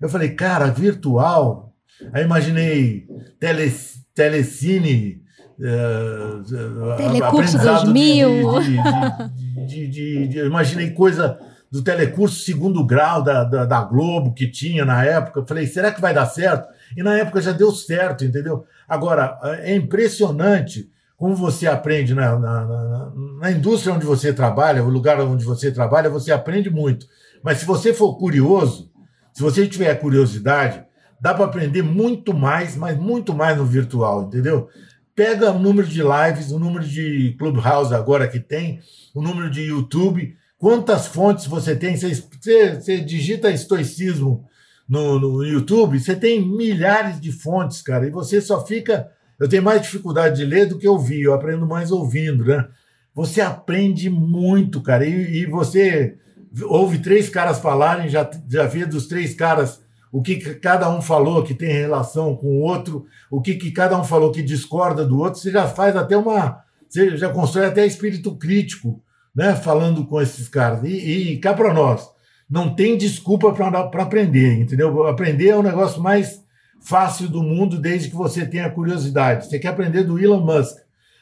[0.00, 1.74] Eu falei, cara, virtual?
[2.12, 3.06] Aí imaginei
[3.38, 3.72] tele,
[4.14, 5.21] telecine,
[5.62, 8.60] Uh, Telecurso 2000.
[8.60, 11.38] De, de, de, de, imaginei coisa
[11.70, 15.38] do telecurso segundo grau da, da, da, Globo que tinha na época.
[15.38, 16.68] Eu falei, será que vai dar certo?
[16.96, 18.66] E na época já deu certo, entendeu?
[18.88, 24.90] Agora, é impressionante como você aprende na, na, na, na indústria onde você trabalha, o
[24.90, 27.06] lugar onde você trabalha, você aprende muito.
[27.42, 28.90] Mas se você for curioso,
[29.32, 30.84] se você tiver curiosidade,
[31.20, 34.68] dá para aprender muito mais, mas muito mais no virtual, entendeu?
[35.14, 38.80] Pega o número de lives, o número de Clubhouse agora que tem,
[39.14, 41.96] o número de YouTube, quantas fontes você tem.
[41.96, 44.44] Você, você, você digita estoicismo
[44.88, 49.10] no, no, YouTube, você tem milhares de fontes, cara, e você só fica.
[49.38, 52.68] Eu tenho mais dificuldade de ler do que ouvir, eu aprendo mais ouvindo, né?
[53.14, 56.16] Você aprende muito, cara, e, e você
[56.62, 59.80] ouve três caras falarem, já, já vê dos três caras
[60.12, 63.98] o que cada um falou que tem relação com o outro, o que, que cada
[63.98, 66.62] um falou que discorda do outro, você já faz até uma.
[66.86, 69.02] Você já constrói até espírito crítico,
[69.34, 69.56] né?
[69.56, 70.84] Falando com esses caras.
[70.84, 72.10] E, e cá para nós.
[72.48, 75.06] não tem desculpa para aprender, entendeu?
[75.06, 76.44] Aprender é o negócio mais
[76.82, 79.46] fácil do mundo desde que você tenha curiosidade.
[79.46, 80.76] Você quer aprender do Elon Musk.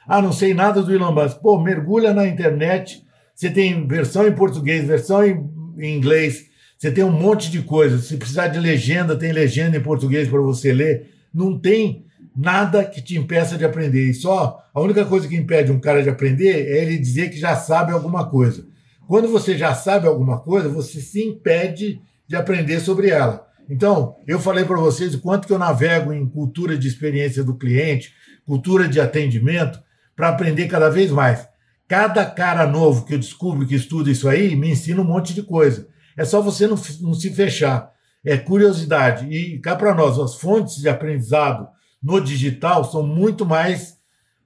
[0.09, 1.39] Ah, não sei nada do Elon Musk.
[1.39, 3.07] Pô, mergulha na internet.
[3.33, 6.50] Você tem versão em português, versão em inglês.
[6.81, 8.07] Você tem um monte de coisas.
[8.07, 11.11] Se precisar de legenda, tem legenda em português para você ler.
[11.33, 14.09] Não tem nada que te impeça de aprender.
[14.09, 17.39] E só a única coisa que impede um cara de aprender é ele dizer que
[17.39, 18.67] já sabe alguma coisa.
[19.07, 23.47] Quando você já sabe alguma coisa, você se impede de aprender sobre ela.
[23.69, 27.59] Então, eu falei para vocês o quanto que eu navego em cultura de experiência do
[27.59, 28.15] cliente,
[28.47, 29.79] cultura de atendimento,
[30.17, 31.47] para aprender cada vez mais.
[31.87, 35.43] Cada cara novo que eu descubro que estuda isso aí me ensina um monte de
[35.43, 35.90] coisa.
[36.21, 37.91] É só você não, não se fechar.
[38.23, 39.27] É curiosidade.
[39.35, 41.67] E cá para nós, as fontes de aprendizado
[42.03, 43.99] no digital são muito mais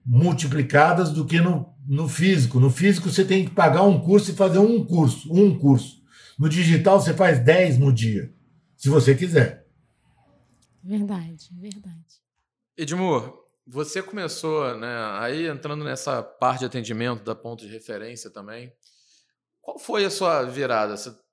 [0.06, 2.60] multiplicadas do que no, no físico.
[2.60, 6.00] No físico você tem que pagar um curso e fazer um curso, um curso.
[6.38, 8.32] No digital você faz 10 no dia
[8.76, 9.66] se você quiser.
[10.80, 12.22] Verdade, verdade.
[12.76, 13.34] Edmur,
[13.66, 18.72] você começou, né, aí entrando nessa parte de atendimento da ponto de referência também.
[19.60, 20.96] Qual foi a sua virada?
[20.96, 21.23] Você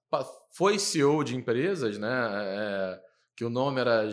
[0.51, 2.09] foi CEO de empresas, né?
[2.09, 2.99] É,
[3.35, 4.09] que o nome era,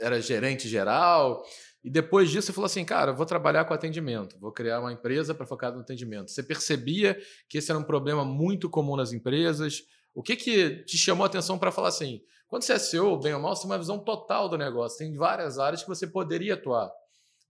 [0.00, 1.44] era gerente geral.
[1.84, 5.34] E depois disso você falou assim, cara, vou trabalhar com atendimento, vou criar uma empresa
[5.34, 6.30] para focar no atendimento.
[6.30, 9.82] Você percebia que esse era um problema muito comum nas empresas?
[10.14, 13.34] O que que te chamou a atenção para falar assim, quando você é CEO, bem
[13.34, 14.98] ou mal, você tem uma visão total do negócio.
[14.98, 16.92] Tem várias áreas que você poderia atuar.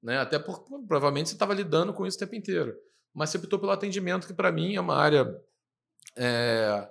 [0.03, 0.19] Né?
[0.19, 2.75] Até porque provavelmente você estava lidando com isso o tempo inteiro.
[3.12, 5.27] Mas você optou pelo atendimento, que para mim é uma área.
[6.17, 6.88] É,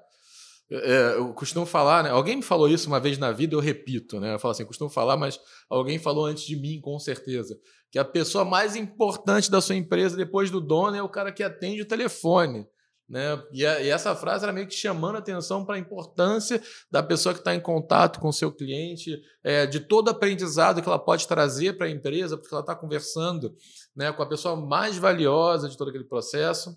[0.72, 2.10] é, eu costumo falar, né?
[2.10, 4.34] Alguém me falou isso uma vez na vida, eu repito, né?
[4.34, 7.60] Eu falo assim, costumo falar, mas alguém falou antes de mim, com certeza,
[7.92, 11.44] que a pessoa mais importante da sua empresa, depois do dono, é o cara que
[11.44, 12.66] atende o telefone.
[13.10, 13.44] Né?
[13.52, 17.04] E, a, e, essa frase era meio que chamando a atenção para a importância da
[17.04, 20.98] pessoa que está em contato com o seu cliente, é, de todo aprendizado que ela
[20.98, 23.54] pode trazer para a empresa, porque ela está conversando
[23.94, 26.74] né, com a pessoa mais valiosa de todo aquele processo.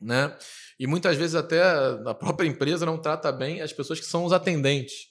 [0.00, 0.36] Né?
[0.78, 1.60] E muitas vezes até
[2.06, 5.08] a própria empresa não trata bem as pessoas que são os atendentes.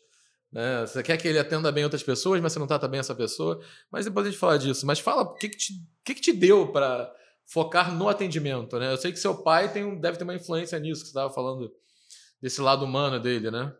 [0.51, 0.85] Né?
[0.85, 3.59] Você quer que ele atenda bem outras pessoas, mas você não trata bem essa pessoa.
[3.91, 4.85] Mas depois a gente fala disso.
[4.85, 5.73] Mas fala o que, que, te,
[6.05, 7.11] que, que te deu para
[7.45, 8.91] focar no atendimento, né?
[8.91, 11.71] Eu sei que seu pai tem, deve ter uma influência nisso, que você estava falando
[12.41, 13.73] desse lado humano dele, né?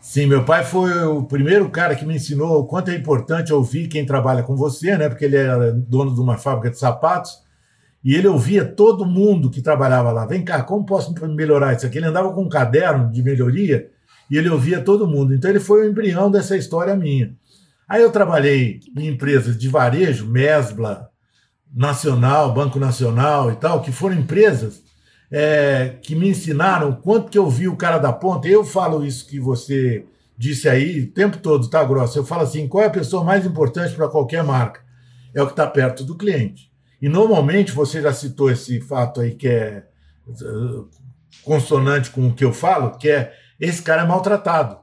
[0.00, 3.88] Sim, meu pai foi o primeiro cara que me ensinou o quanto é importante ouvir
[3.88, 5.08] quem trabalha com você, né?
[5.08, 7.32] Porque ele era dono de uma fábrica de sapatos
[8.08, 10.24] e ele ouvia todo mundo que trabalhava lá.
[10.24, 11.98] Vem cá, como posso melhorar isso aqui?
[11.98, 13.90] Ele andava com um caderno de melhoria
[14.30, 15.34] e ele ouvia todo mundo.
[15.34, 17.36] Então ele foi o embrião dessa história minha.
[17.86, 21.10] Aí eu trabalhei em empresas de varejo, Mesbla,
[21.70, 24.82] Nacional, Banco Nacional e tal, que foram empresas
[25.30, 28.48] é, que me ensinaram quanto que eu vi o cara da ponta.
[28.48, 30.02] Eu falo isso que você
[30.34, 32.18] disse aí o tempo todo, tá, Grossa?
[32.18, 34.80] Eu falo assim: qual é a pessoa mais importante para qualquer marca?
[35.34, 36.68] É o que está perto do cliente.
[37.00, 39.84] E normalmente, você já citou esse fato aí que é
[40.26, 40.88] uh,
[41.44, 44.78] consonante com o que eu falo, que é esse cara é maltratado.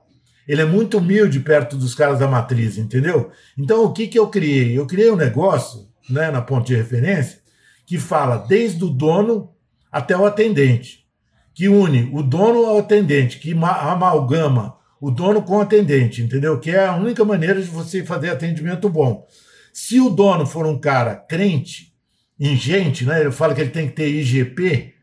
[0.47, 3.31] Ele é muito humilde perto dos caras da matriz, entendeu?
[3.57, 4.77] Então, o que, que eu criei?
[4.77, 7.39] Eu criei um negócio né, na ponte de referência,
[7.85, 9.51] que fala desde o dono
[9.91, 11.05] até o atendente,
[11.53, 16.59] que une o dono ao atendente, que amalgama o dono com o atendente, entendeu?
[16.59, 19.25] Que é a única maneira de você fazer atendimento bom.
[19.73, 21.93] Se o dono for um cara crente,
[22.39, 23.21] ingente, né?
[23.21, 24.93] Ele fala que ele tem que ter IGP.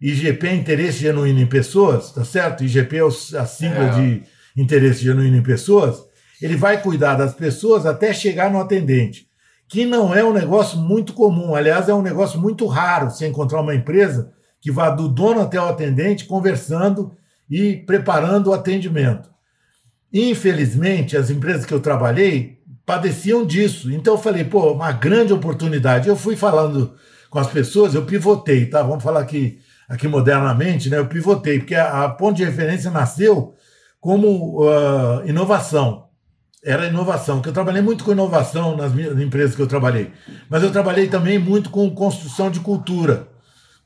[0.00, 2.64] IGP é interesse genuíno em pessoas, tá certo?
[2.64, 3.02] IGP é
[3.38, 3.90] a sigla é.
[3.90, 4.22] de
[4.56, 6.04] interesse genuíno em pessoas.
[6.40, 9.26] Ele vai cuidar das pessoas até chegar no atendente
[9.68, 11.54] que não é um negócio muito comum.
[11.54, 15.60] Aliás, é um negócio muito raro você encontrar uma empresa que vá do dono até
[15.60, 17.16] o atendente conversando
[17.50, 19.28] e preparando o atendimento.
[20.12, 22.55] Infelizmente, as empresas que eu trabalhei
[22.86, 23.92] padeciam disso.
[23.92, 26.08] Então eu falei, pô, uma grande oportunidade.
[26.08, 26.94] Eu fui falando
[27.28, 28.82] com as pessoas, eu pivotei, tá?
[28.82, 30.96] Vamos falar aqui, aqui modernamente, né?
[30.98, 33.54] Eu pivotei, porque a, a de referência nasceu
[34.00, 36.06] como uh, inovação
[36.66, 40.10] era inovação, que eu trabalhei muito com inovação nas empresas que eu trabalhei,
[40.50, 43.28] mas eu trabalhei também muito com construção de cultura.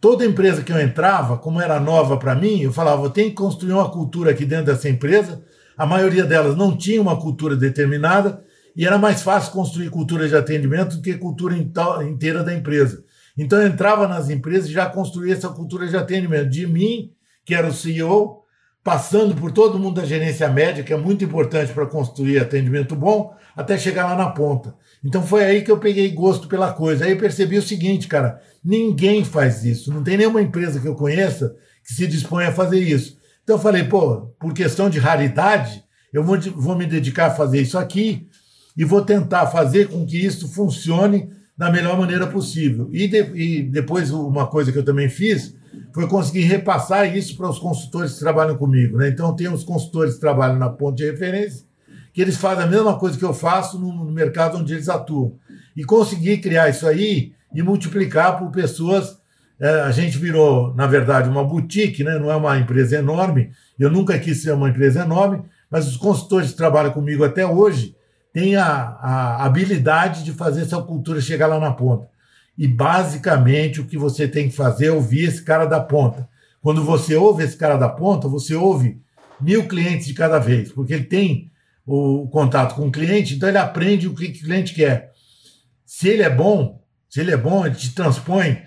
[0.01, 3.35] Toda empresa que eu entrava, como era nova para mim, eu falava, eu tenho que
[3.35, 5.43] construir uma cultura aqui dentro dessa empresa.
[5.77, 8.43] A maioria delas não tinha uma cultura determinada
[8.77, 13.05] e era mais fácil construir cultura de atendimento do que cultura inteira da empresa.
[13.37, 17.13] Então eu entrava nas empresas e já construía essa cultura de atendimento de mim,
[17.45, 18.45] que era o CEO,
[18.83, 23.35] passando por todo mundo da gerência média, que é muito importante para construir atendimento bom,
[23.57, 24.75] até chegar lá na ponta.
[25.05, 27.05] Então foi aí que eu peguei gosto pela coisa.
[27.05, 29.93] Aí eu percebi o seguinte, cara, ninguém faz isso.
[29.93, 31.55] Não tem nenhuma empresa que eu conheça
[31.85, 33.19] que se dispõe a fazer isso.
[33.43, 37.61] Então eu falei, pô, por questão de raridade, eu vou, vou me dedicar a fazer
[37.61, 38.29] isso aqui
[38.81, 42.89] e vou tentar fazer com que isso funcione da melhor maneira possível.
[42.91, 45.55] E, de, e depois, uma coisa que eu também fiz
[45.93, 48.97] foi conseguir repassar isso para os consultores que trabalham comigo.
[48.97, 49.09] Né?
[49.09, 51.67] Então, tem os consultores que trabalham na ponte de referência,
[52.15, 55.35] que eles fazem a mesma coisa que eu faço no, no mercado onde eles atuam.
[55.77, 59.19] E conseguir criar isso aí e multiplicar por pessoas.
[59.61, 62.19] É, a gente virou, na verdade, uma boutique, né?
[62.19, 63.51] não é uma empresa enorme.
[63.79, 67.95] Eu nunca quis ser uma empresa enorme, mas os consultores que trabalham comigo até hoje
[68.33, 72.09] têm a, a habilidade de fazer essa cultura chegar lá na ponta.
[72.57, 76.29] E basicamente o que você tem que fazer é ouvir esse cara da ponta.
[76.61, 79.01] Quando você ouve esse cara da ponta, você ouve
[79.41, 81.51] mil clientes de cada vez, porque ele tem
[81.87, 85.13] o contato com o cliente, então ele aprende o que o cliente quer.
[85.85, 88.63] Se ele é bom, se ele é bom, ele te transpõe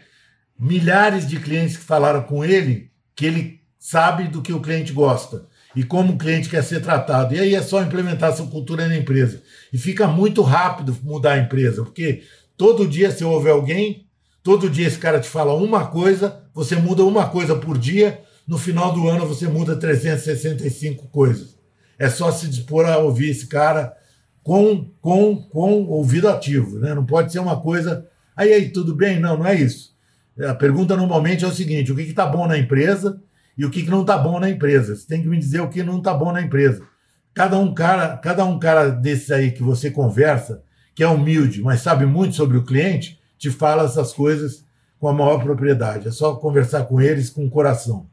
[0.59, 5.47] milhares de clientes que falaram com ele que ele sabe do que o cliente gosta
[5.75, 7.35] e como o cliente quer ser tratado.
[7.35, 9.41] E aí é só implementar essa cultura na empresa.
[9.71, 12.23] E fica muito rápido mudar a empresa, porque
[12.55, 14.05] todo dia você ouve alguém,
[14.41, 18.57] todo dia esse cara te fala uma coisa, você muda uma coisa por dia, no
[18.57, 21.55] final do ano você muda 365 coisas.
[21.97, 23.95] É só se dispor a ouvir esse cara
[24.43, 26.79] com, com, com ouvido ativo.
[26.79, 26.93] Né?
[26.93, 28.05] Não pode ser uma coisa.
[28.35, 29.19] Aí, aí, tudo bem?
[29.19, 29.93] Não, não é isso.
[30.41, 33.21] A pergunta normalmente é o seguinte: o que está bom na empresa
[33.57, 34.95] e o que, que não está bom na empresa?
[34.95, 36.85] Você tem que me dizer o que não está bom na empresa.
[37.33, 40.63] Cada um cara, cada um cara desses aí que você conversa,
[40.95, 44.65] que é humilde, mas sabe muito sobre o cliente, te fala essas coisas
[44.99, 46.07] com a maior propriedade.
[46.07, 48.07] É só conversar com eles com o coração.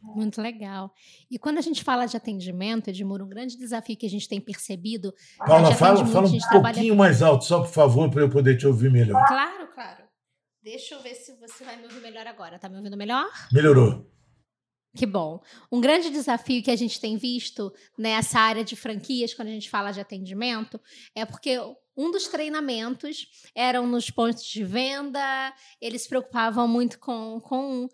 [0.00, 0.92] Muito legal.
[1.30, 4.40] E quando a gente fala de atendimento, Edmuro, um grande desafio que a gente tem
[4.40, 5.12] percebido.
[5.38, 6.94] Paula, fala, fala um pouquinho trabalha...
[6.94, 9.22] mais alto, só por favor, para eu poder te ouvir melhor.
[9.26, 10.04] Claro, claro.
[10.62, 12.58] Deixa eu ver se você vai me ouvir melhor agora.
[12.58, 13.26] Tá me ouvindo melhor?
[13.52, 14.06] Melhorou.
[14.96, 15.40] Que bom.
[15.70, 19.70] Um grande desafio que a gente tem visto nessa área de franquias, quando a gente
[19.70, 20.80] fala de atendimento,
[21.14, 21.58] é porque
[21.96, 27.88] um dos treinamentos eram nos pontos de venda, eles se preocupavam muito com, com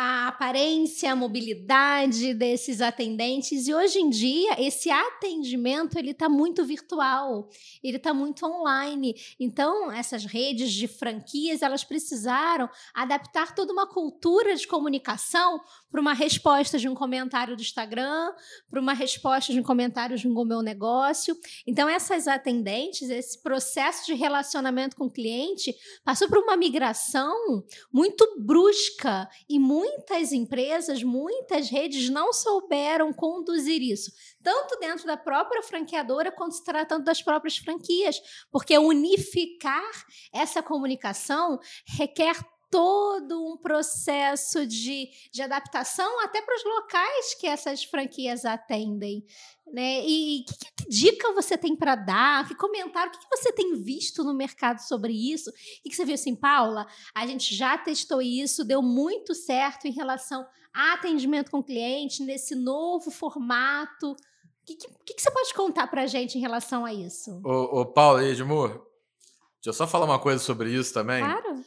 [0.00, 6.64] a aparência, a mobilidade desses atendentes e hoje em dia esse atendimento ele está muito
[6.64, 7.48] virtual,
[7.82, 9.16] ele está muito online.
[9.40, 16.12] Então essas redes de franquias elas precisaram adaptar toda uma cultura de comunicação para uma
[16.14, 18.32] resposta de um comentário do Instagram,
[18.70, 21.36] para uma resposta de um comentário de um meu negócio.
[21.66, 28.36] Então essas atendentes, esse processo de relacionamento com o cliente passou por uma migração muito
[28.38, 35.62] brusca e muito muitas empresas, muitas redes não souberam conduzir isso, tanto dentro da própria
[35.62, 38.20] franqueadora quanto se tratando das próprias franquias,
[38.50, 39.90] porque unificar
[40.32, 42.36] essa comunicação requer
[42.70, 49.24] todo um processo de, de adaptação até para os locais que essas franquias atendem.
[49.66, 50.00] Né?
[50.06, 52.46] E que, que dica você tem para dar?
[52.48, 53.10] Que comentário?
[53.10, 55.50] O que, que, você tem visto no mercado sobre isso?
[55.50, 55.52] O
[55.82, 56.86] que, que você viu assim, Paula?
[57.14, 62.54] A gente já testou isso, deu muito certo em relação a atendimento com cliente nesse
[62.54, 64.12] novo formato.
[64.12, 64.16] O
[64.64, 67.40] que, que, que, você pode contar para a gente em relação a isso?
[67.44, 71.22] Ô, ô Paula e Edmur, deixa eu só falar uma coisa sobre isso também.
[71.22, 71.64] Claro.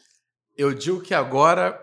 [0.58, 1.80] Eu digo que agora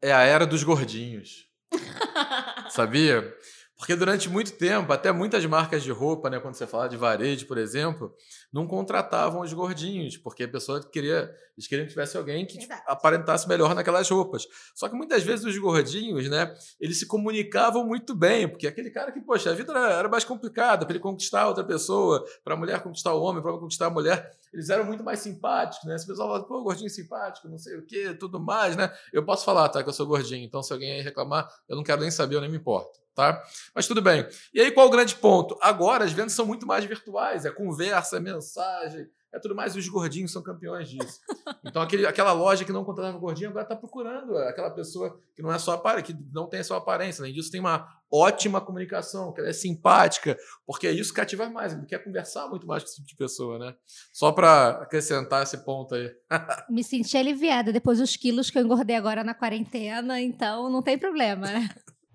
[0.00, 1.48] é a era dos gordinhos.
[2.70, 3.36] Sabia?
[3.82, 7.48] Porque durante muito tempo, até muitas marcas de roupa, né, quando você fala de varejo,
[7.48, 8.14] por exemplo,
[8.52, 12.72] não contratavam os gordinhos, porque a pessoa queria, eles queriam que tivesse alguém que tipo,
[12.86, 14.46] aparentasse melhor naquelas roupas.
[14.72, 19.10] Só que muitas vezes os gordinhos, né, eles se comunicavam muito bem, porque aquele cara
[19.10, 22.56] que, poxa, a vida era, era mais complicada para ele conquistar outra pessoa, para a
[22.56, 25.88] mulher conquistar o homem, para o homem conquistar a mulher, eles eram muito mais simpáticos,
[25.88, 25.96] né?
[25.96, 28.92] Esse pessoal fala, pô, gordinho simpático, não sei o quê, tudo mais, né?
[29.12, 31.82] Eu posso falar, tá, que eu sou gordinho, então se alguém aí reclamar, eu não
[31.82, 33.42] quero nem saber, eu nem me importo tá?
[33.74, 34.26] Mas tudo bem.
[34.52, 35.56] E aí qual o grande ponto?
[35.60, 39.74] Agora as vendas são muito mais virtuais, é conversa, é mensagem, é tudo mais.
[39.74, 41.20] Os gordinhos são campeões disso.
[41.64, 45.50] Então aquele, aquela loja que não contratava gordinho agora está procurando aquela pessoa que não
[45.50, 47.22] é só aparência, que não tem a sua aparência.
[47.22, 51.72] Além disso, tem uma ótima comunicação, que ela é simpática, porque isso cativa mais.
[51.72, 53.74] Ele quer conversar muito mais com esse tipo de pessoa, né?
[54.12, 56.10] Só para acrescentar esse ponto aí.
[56.68, 60.98] Me senti aliviada depois dos quilos que eu engordei agora na quarentena, então não tem
[60.98, 61.70] problema, né?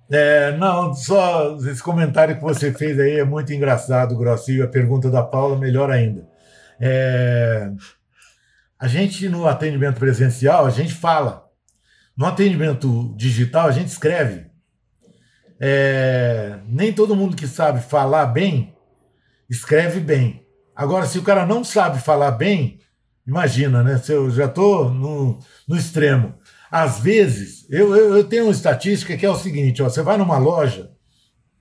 [0.09, 4.63] É, não, só esse comentário que você fez aí é muito engraçado, Grossinho.
[4.63, 6.27] A pergunta da Paula, melhor ainda.
[6.79, 7.69] É,
[8.79, 11.45] a gente, no atendimento presencial, a gente fala.
[12.15, 14.47] No atendimento digital, a gente escreve.
[15.59, 18.75] É, nem todo mundo que sabe falar bem,
[19.49, 20.45] escreve bem.
[20.75, 22.79] Agora, se o cara não sabe falar bem,
[23.25, 23.97] imagina, né?
[23.97, 26.35] Se eu já estou no, no extremo.
[26.71, 30.17] Às vezes, eu, eu, eu tenho uma estatística que é o seguinte: ó, você vai
[30.17, 30.91] numa loja,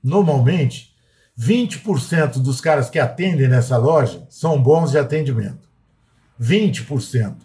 [0.03, 0.95] normalmente,
[1.39, 5.69] 20% dos caras que atendem nessa loja são bons de atendimento.
[6.41, 7.37] 20%.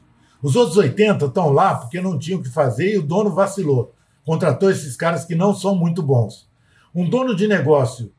[0.42, 3.94] Os outros 80% estão lá porque não tinham o que fazer e o dono vacilou.
[4.26, 6.50] Contratou esses caras que não são muito bons.
[6.94, 8.12] Um dono de negócio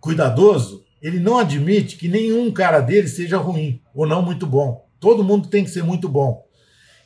[0.00, 4.86] cuidadoso, ele não admite que nenhum cara dele seja ruim ou não muito bom.
[4.98, 6.44] Todo mundo tem que ser muito bom.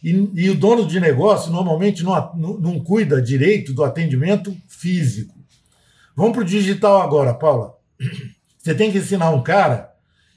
[0.02, 5.34] E, e o dono de negócio normalmente não, não, cuida direito do atendimento físico.
[6.16, 7.74] Vamos para o digital agora, Paula.
[8.58, 9.92] Você tem que ensinar um cara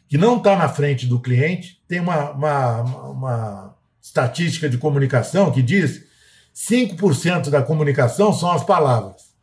[0.07, 5.63] que não está na frente do cliente, tem uma, uma, uma estatística de comunicação que
[5.63, 6.03] diz
[6.55, 9.33] 5% da comunicação são as palavras,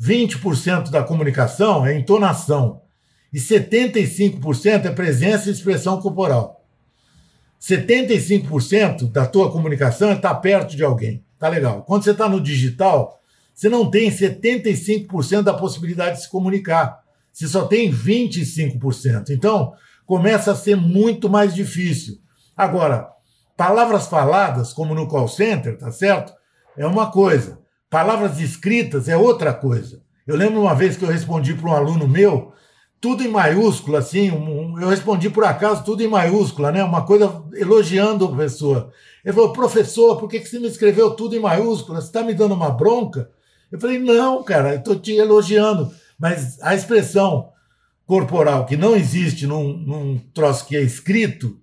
[0.00, 2.82] 20% da comunicação é entonação
[3.32, 6.55] e 75% é presença e expressão corporal.
[7.60, 11.24] 75% da tua comunicação é estar tá perto de alguém.
[11.38, 11.82] Tá legal.
[11.82, 13.20] Quando você está no digital,
[13.54, 17.00] você não tem 75% da possibilidade de se comunicar.
[17.32, 19.30] Você só tem 25%.
[19.30, 19.72] Então,
[20.06, 22.18] começa a ser muito mais difícil.
[22.56, 23.08] Agora,
[23.56, 26.32] palavras faladas, como no call center, tá certo?
[26.76, 27.58] É uma coisa.
[27.90, 30.02] Palavras escritas é outra coisa.
[30.26, 32.52] Eu lembro uma vez que eu respondi para um aluno meu
[33.00, 36.82] tudo em maiúscula, assim, um, eu respondi por acaso tudo em maiúscula, né?
[36.82, 38.90] Uma coisa elogiando o professor.
[39.24, 42.00] Ele falou, professor, por que, que você me escreveu tudo em maiúscula?
[42.00, 43.30] Você está me dando uma bronca?
[43.70, 45.92] Eu falei, não, cara, eu estou te elogiando.
[46.18, 47.50] Mas a expressão
[48.06, 51.58] corporal que não existe num, num troço que é escrito,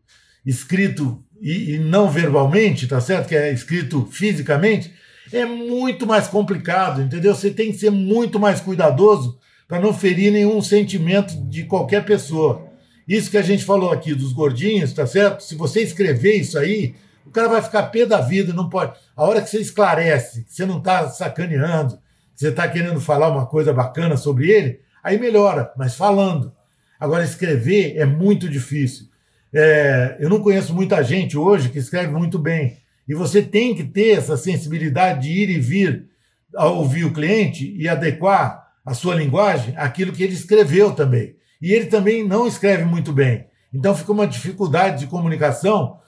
[0.46, 3.30] escrito e, e não verbalmente, tá certo?
[3.30, 4.94] Que é escrito fisicamente,
[5.32, 7.34] é muito mais complicado, entendeu?
[7.34, 9.40] Você tem que ser muito mais cuidadoso
[9.74, 12.68] para não ferir nenhum sentimento de qualquer pessoa.
[13.08, 15.42] Isso que a gente falou aqui dos gordinhos, tá certo?
[15.42, 16.94] Se você escrever isso aí,
[17.26, 18.94] o cara vai ficar pé da vida, não pode.
[19.16, 23.30] A hora que você esclarece, que você não está sacaneando, que você está querendo falar
[23.30, 26.54] uma coisa bacana sobre ele, aí melhora, mas falando.
[27.00, 29.08] Agora, escrever é muito difícil.
[29.52, 32.78] É, eu não conheço muita gente hoje que escreve muito bem.
[33.08, 36.06] E você tem que ter essa sensibilidade de ir e vir
[36.54, 41.36] ouvir o cliente e adequar a sua linguagem aquilo que ele escreveu também.
[41.62, 43.48] E ele também não escreve muito bem.
[43.74, 46.00] Então fica uma dificuldade de comunicação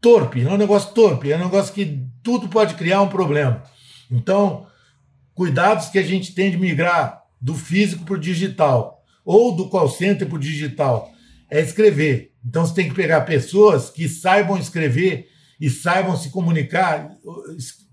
[0.00, 3.62] torpe, é um negócio torpe, é um negócio que tudo pode criar um problema.
[4.10, 4.66] Então,
[5.34, 9.88] cuidados que a gente tem de migrar do físico para o digital, ou do call
[9.88, 11.10] center para o digital,
[11.50, 12.32] é escrever.
[12.44, 15.28] Então você tem que pegar pessoas que saibam escrever
[15.60, 17.10] e saibam se comunicar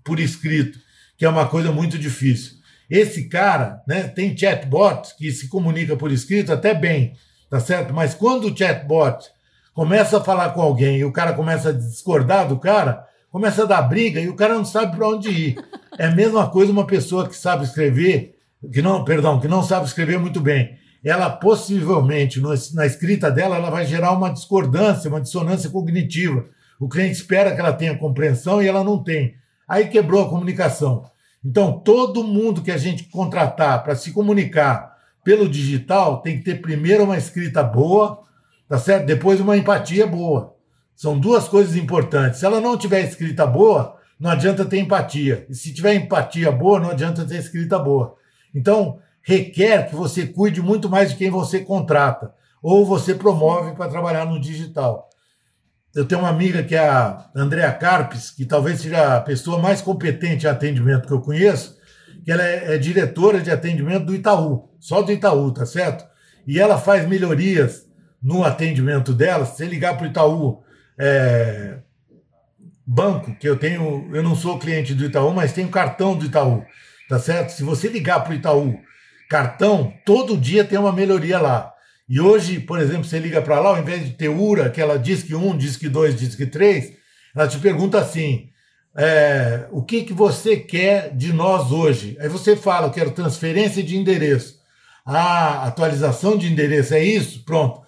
[0.02, 0.78] por escrito,
[1.16, 2.57] que é uma coisa muito difícil.
[2.90, 7.12] Esse cara, né, tem chatbot que se comunica por escrito até bem,
[7.50, 7.92] tá certo?
[7.92, 9.26] Mas quando o chatbot
[9.74, 13.66] começa a falar com alguém e o cara começa a discordar do cara, começa a
[13.66, 15.64] dar briga e o cara não sabe para onde ir.
[15.98, 18.36] É a mesma coisa uma pessoa que sabe escrever,
[18.72, 20.76] que não, perdão, que não sabe escrever muito bem.
[21.04, 26.44] Ela possivelmente, no, na escrita dela, ela vai gerar uma discordância, uma dissonância cognitiva.
[26.80, 29.34] O cliente espera que ela tenha compreensão e ela não tem.
[29.68, 31.04] Aí quebrou a comunicação.
[31.44, 36.60] Então, todo mundo que a gente contratar para se comunicar pelo digital tem que ter
[36.60, 38.22] primeiro uma escrita boa,
[38.68, 39.06] tá certo?
[39.06, 40.54] Depois uma empatia boa.
[40.96, 42.40] São duas coisas importantes.
[42.40, 45.46] Se ela não tiver escrita boa, não adianta ter empatia.
[45.48, 48.16] E se tiver empatia boa, não adianta ter escrita boa.
[48.54, 53.90] Então, requer que você cuide muito mais de quem você contrata ou você promove para
[53.90, 55.08] trabalhar no digital.
[55.98, 59.82] Eu tenho uma amiga que é a Andrea Carpes, que talvez seja a pessoa mais
[59.82, 61.76] competente em atendimento que eu conheço,
[62.24, 66.06] que ela é, é diretora de atendimento do Itaú, só do Itaú, tá certo?
[66.46, 67.84] E ela faz melhorias
[68.22, 69.44] no atendimento dela.
[69.44, 70.62] Se ligar para o Itaú
[70.96, 71.78] é,
[72.86, 76.64] Banco, que eu tenho, eu não sou cliente do Itaú, mas tenho cartão do Itaú,
[77.08, 77.50] tá certo?
[77.50, 78.78] Se você ligar para o Itaú
[79.28, 81.74] cartão, todo dia tem uma melhoria lá.
[82.08, 84.98] E hoje, por exemplo, você liga para lá, ao invés de ter URA, que ela
[84.98, 86.92] diz que 1, diz que 2, diz que 3,
[87.36, 88.48] ela te pergunta assim:
[88.96, 92.16] é, o que, que você quer de nós hoje?
[92.18, 94.58] Aí você fala, eu quero transferência de endereço.
[95.04, 97.44] Ah, atualização de endereço, é isso?
[97.44, 97.82] Pronto.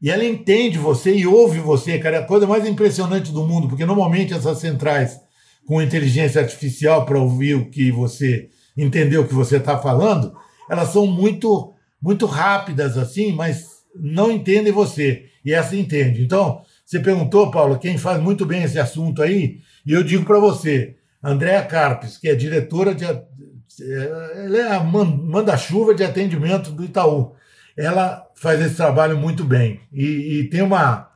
[0.00, 2.16] E ela entende você e ouve você, cara.
[2.16, 5.20] É a coisa mais impressionante do mundo, porque normalmente essas centrais
[5.66, 10.34] com inteligência artificial para ouvir o que você entendeu o que você está falando,
[10.68, 15.26] elas são muito muito rápidas assim, mas não entendem você.
[15.44, 16.22] E essa entende.
[16.22, 20.38] Então, você perguntou, Paulo, quem faz muito bem esse assunto aí, e eu digo para
[20.38, 23.04] você, Andréa Carpes, que é diretora de.
[23.04, 27.34] Ela é a manda-chuva de atendimento do Itaú.
[27.76, 31.08] Ela faz esse trabalho muito bem e, e tem uma,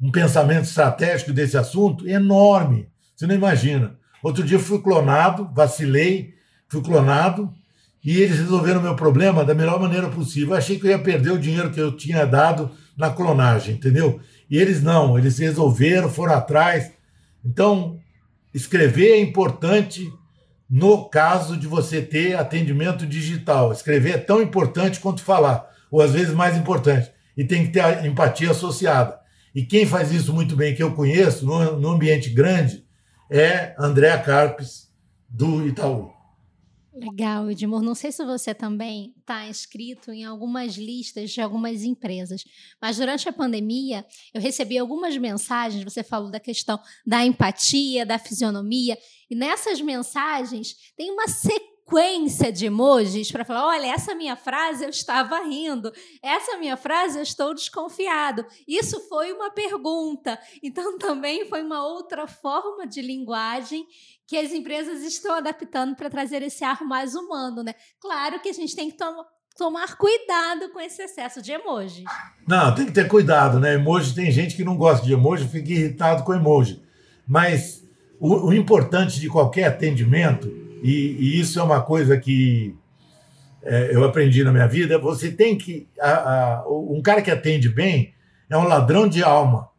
[0.00, 2.88] um pensamento estratégico desse assunto enorme.
[3.14, 3.96] Você não imagina.
[4.22, 6.34] Outro dia fui clonado, vacilei,
[6.68, 7.52] fui clonado,
[8.04, 10.50] e eles resolveram o meu problema da melhor maneira possível.
[10.50, 14.20] Eu achei que eu ia perder o dinheiro que eu tinha dado na clonagem, entendeu?
[14.50, 16.92] E eles não, eles resolveram, foram atrás.
[17.44, 17.98] Então,
[18.54, 20.10] escrever é importante
[20.68, 23.72] no caso de você ter atendimento digital.
[23.72, 27.10] Escrever é tão importante quanto falar, ou às vezes mais importante.
[27.36, 29.18] E tem que ter a empatia associada.
[29.54, 32.84] E quem faz isso muito bem, que eu conheço, no, ambiente grande,
[33.28, 34.88] é Andréa Carpes,
[35.28, 36.19] do Itaú.
[36.92, 37.82] Legal, Edmur.
[37.82, 42.42] Não sei se você também está inscrito em algumas listas de algumas empresas,
[42.82, 45.84] mas durante a pandemia eu recebi algumas mensagens.
[45.84, 48.98] Você falou da questão da empatia, da fisionomia,
[49.30, 54.90] e nessas mensagens tem uma sequência de emojis para falar: olha, essa minha frase eu
[54.90, 58.44] estava rindo, essa minha frase eu estou desconfiado.
[58.66, 60.40] Isso foi uma pergunta.
[60.60, 63.86] Então também foi uma outra forma de linguagem
[64.30, 67.74] que as empresas estão adaptando para trazer esse ar mais humano, né?
[67.98, 68.96] Claro que a gente tem que
[69.58, 72.04] tomar cuidado com esse excesso de emojis.
[72.46, 73.74] Não, tem que ter cuidado, né?
[73.74, 76.80] Emoji, tem gente que não gosta de emoji, fica irritado com emoji.
[77.26, 77.82] Mas
[78.20, 80.46] o, o importante de qualquer atendimento,
[80.80, 82.72] e, e, isso é uma coisa que
[83.64, 85.88] é, eu aprendi na minha vida, você tem que.
[86.00, 88.14] A, a, um cara que atende bem
[88.48, 89.69] é um ladrão de alma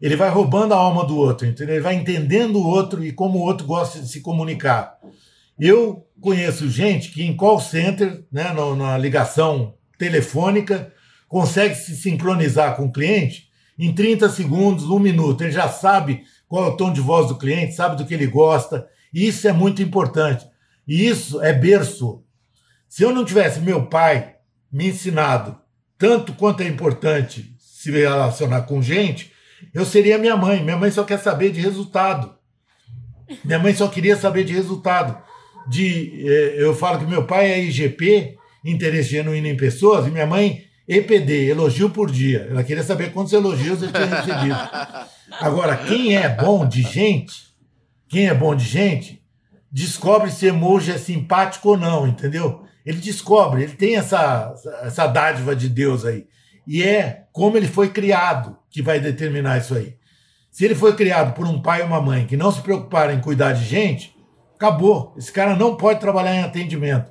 [0.00, 1.74] ele vai roubando a alma do outro, entendeu?
[1.74, 4.98] ele vai entendendo o outro e como o outro gosta de se comunicar.
[5.58, 10.92] Eu conheço gente que em call center, né, na ligação telefônica,
[11.28, 15.42] consegue se sincronizar com o cliente em 30 segundos, um minuto.
[15.42, 18.26] Ele já sabe qual é o tom de voz do cliente, sabe do que ele
[18.26, 18.86] gosta.
[19.12, 20.46] Isso é muito importante.
[20.86, 22.22] E isso é berço.
[22.88, 24.36] Se eu não tivesse meu pai
[24.72, 25.58] me ensinado
[25.98, 29.32] tanto quanto é importante se relacionar com gente,
[29.74, 30.62] eu seria minha mãe.
[30.62, 32.34] Minha mãe só quer saber de resultado.
[33.44, 35.16] Minha mãe só queria saber de resultado.
[35.68, 40.26] De, eh, eu falo que meu pai é IGP, interesse genuíno em pessoas, e minha
[40.26, 42.48] mãe EPD, elogio por dia.
[42.50, 44.56] Ela queria saber quantos elogios eu tinha recebido.
[45.38, 47.34] Agora, quem é bom de gente,
[48.08, 49.22] quem é bom de gente,
[49.70, 52.64] descobre se emoji é simpático ou não, entendeu?
[52.86, 56.26] Ele descobre, ele tem essa, essa dádiva de Deus aí.
[56.68, 59.96] E é como ele foi criado que vai determinar isso aí.
[60.50, 63.22] Se ele foi criado por um pai e uma mãe que não se preocuparam em
[63.22, 64.14] cuidar de gente,
[64.54, 65.14] acabou.
[65.16, 67.10] Esse cara não pode trabalhar em atendimento.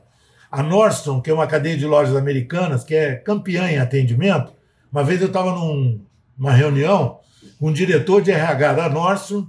[0.51, 4.53] A Nordstrom, que é uma cadeia de lojas americanas, que é campeã em atendimento,
[4.91, 6.05] uma vez eu estava num,
[6.38, 7.20] numa reunião
[7.60, 9.47] com um diretor de RH da Nordstrom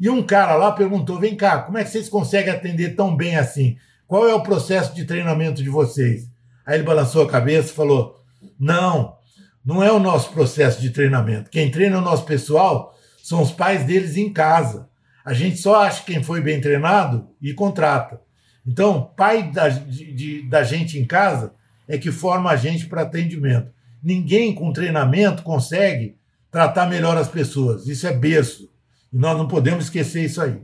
[0.00, 3.36] e um cara lá perguntou: vem cá, como é que vocês conseguem atender tão bem
[3.36, 3.76] assim?
[4.08, 6.26] Qual é o processo de treinamento de vocês?
[6.64, 8.16] Aí ele balançou a cabeça e falou:
[8.58, 9.20] não,
[9.64, 11.50] não é o nosso processo de treinamento.
[11.50, 14.88] Quem treina o nosso pessoal são os pais deles em casa.
[15.24, 18.20] A gente só acha quem foi bem treinado e contrata.
[18.66, 21.54] Então, pai da, de, da gente em casa
[21.86, 23.72] é que forma a gente para atendimento.
[24.02, 26.16] Ninguém com treinamento consegue
[26.50, 27.86] tratar melhor as pessoas.
[27.86, 28.68] Isso é berço.
[29.12, 30.60] E nós não podemos esquecer isso aí.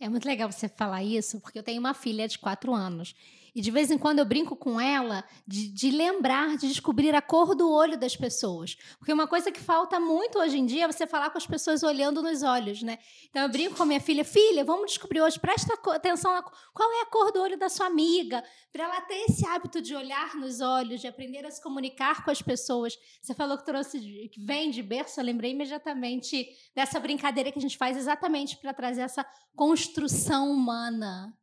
[0.00, 3.14] É muito legal você falar isso, porque eu tenho uma filha de quatro anos.
[3.58, 7.20] E de vez em quando eu brinco com ela de, de, lembrar, de descobrir a
[7.20, 8.76] cor do olho das pessoas.
[9.00, 11.82] Porque uma coisa que falta muito hoje em dia é você falar com as pessoas
[11.82, 13.00] olhando nos olhos, né?
[13.28, 16.42] Então eu brinco com a minha filha, filha, vamos descobrir hoje, presta atenção na
[16.72, 19.92] qual é a cor do olho da sua amiga, para ela ter esse hábito de
[19.92, 22.96] olhar nos olhos, de aprender a se comunicar com as pessoas.
[23.20, 26.46] Você falou que trouxe, que vem de berço, eu lembrei imediatamente
[26.76, 31.36] dessa brincadeira que a gente faz exatamente para trazer essa construção humana.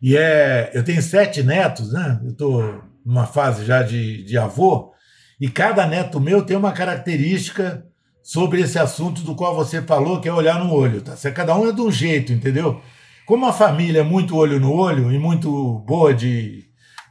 [0.00, 2.20] E é, eu tenho sete netos, né?
[2.22, 4.92] Eu estou numa fase já de, de avô,
[5.40, 7.86] e cada neto meu tem uma característica
[8.22, 11.00] sobre esse assunto do qual você falou, que é olhar no olho.
[11.00, 11.14] Tá?
[11.30, 12.80] Cada um é de um jeito, entendeu?
[13.24, 16.64] Como a família é muito olho no olho e muito boa de.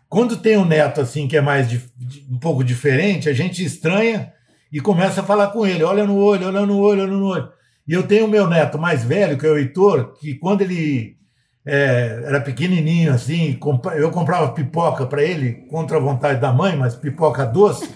[0.10, 3.64] Quando tem um neto assim que é mais de, de, um pouco diferente, a gente
[3.64, 4.32] estranha
[4.72, 7.50] e começa a falar com ele: olha no olho, olha no olho, olha no olho.
[7.88, 11.18] E eu tenho o meu neto mais velho, que é o Heitor, que quando ele
[11.66, 13.60] é, era pequenininho assim,
[13.96, 17.90] eu comprava pipoca para ele contra a vontade da mãe, mas pipoca doce.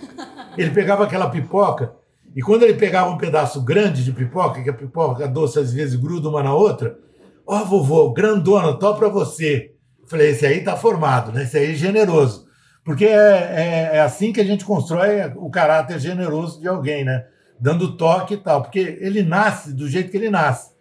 [0.58, 1.94] Ele pegava aquela pipoca
[2.36, 5.96] e quando ele pegava um pedaço grande de pipoca, que a pipoca doce às vezes
[5.96, 6.98] gruda uma na outra,
[7.46, 9.74] ó oh, vovô, grandona, tó para você.
[10.08, 11.44] Falei, esse aí tá formado, né?
[11.44, 12.48] Esse aí é generoso.
[12.84, 17.26] Porque é, é, é, assim que a gente constrói o caráter generoso de alguém, né?
[17.60, 18.62] Dando toque e tal.
[18.62, 20.72] Porque ele nasce do jeito que ele nasce.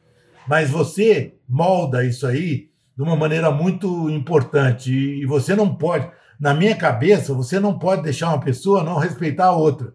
[0.47, 2.68] Mas você molda isso aí
[2.99, 4.92] de uma maneira muito importante.
[4.92, 9.46] E você não pode, na minha cabeça, você não pode deixar uma pessoa não respeitar
[9.46, 9.94] a outra.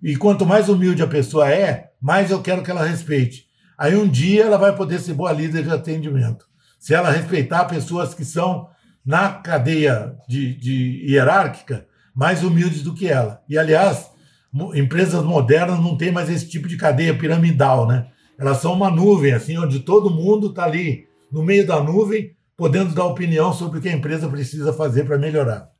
[0.00, 3.46] E quanto mais humilde a pessoa é, mais eu quero que ela respeite.
[3.76, 6.46] aí um dia ela vai poder ser boa líder de atendimento.
[6.78, 8.68] Se ela respeitar pessoas que são
[9.04, 13.42] na cadeia de, de hierárquica mais humildes do que ela.
[13.48, 14.08] E, aliás,
[14.74, 18.06] empresas modernas não têm mais esse tipo de cadeia piramidal, né?
[18.38, 22.94] Elas são uma nuvem, assim, onde todo mundo está ali no meio da nuvem, podendo
[22.94, 25.72] dar opinião sobre o que a empresa precisa fazer para melhorar.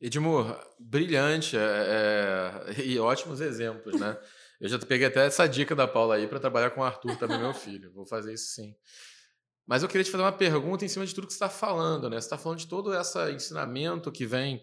[0.00, 1.60] Edmur, brilhante é,
[2.76, 4.16] é, e ótimos exemplos, né?
[4.60, 7.38] Eu já peguei até essa dica da Paula aí para trabalhar com o Arthur, também
[7.38, 7.92] meu filho.
[7.92, 8.74] Vou fazer isso sim.
[9.66, 12.10] Mas eu queria te fazer uma pergunta em cima de tudo que você está falando,
[12.10, 12.20] né?
[12.20, 14.62] Você está falando de todo esse ensinamento que vem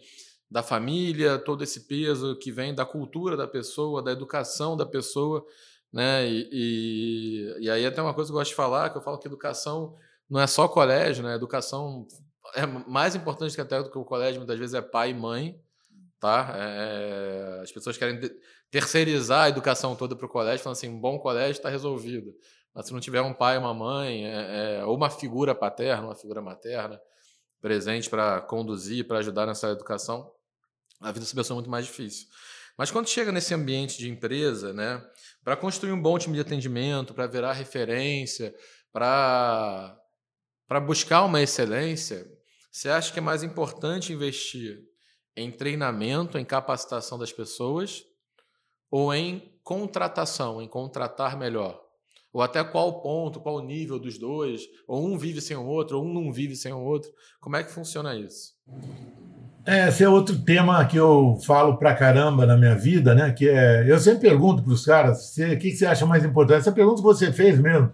[0.49, 5.45] da família, todo esse peso que vem da cultura da pessoa, da educação da pessoa,
[5.91, 6.27] né?
[6.29, 9.17] E, e, e aí até uma coisa que eu gosto de falar, que eu falo
[9.17, 9.95] que educação
[10.31, 11.35] não é só colégio, né?
[11.35, 12.07] Educação
[12.55, 15.61] é mais importante que até do que o colégio, muitas vezes é pai e mãe,
[16.21, 16.53] tá?
[16.55, 18.17] É, as pessoas querem
[18.71, 22.33] terceirizar a educação toda para o colégio, falando assim, um bom colégio está resolvido.
[22.73, 26.15] Mas se não tiver um pai, uma mãe, é, é, ou uma figura paterna, uma
[26.15, 26.97] figura materna
[27.59, 30.31] presente para conduzir, para ajudar nessa educação,
[31.01, 32.27] a vida dessa pessoa é muito mais difícil.
[32.77, 35.05] Mas quando chega nesse ambiente de empresa, né,
[35.43, 38.55] para construir um bom time de atendimento, para virar referência,
[38.93, 40.00] para
[40.71, 42.25] para buscar uma excelência,
[42.71, 44.79] você acha que é mais importante investir
[45.35, 48.03] em treinamento, em capacitação das pessoas,
[48.89, 51.77] ou em contratação, em contratar melhor?
[52.31, 54.61] Ou até qual ponto, qual nível dos dois?
[54.87, 57.11] Ou um vive sem o outro, ou um não vive sem o outro?
[57.41, 58.53] Como é que funciona isso?
[59.65, 63.33] É, esse é outro tema que eu falo pra caramba na minha vida, né?
[63.33, 66.59] Que é, eu sempre pergunto para os caras, o que, que você acha mais importante?
[66.59, 67.91] Essa pergunta que você fez mesmo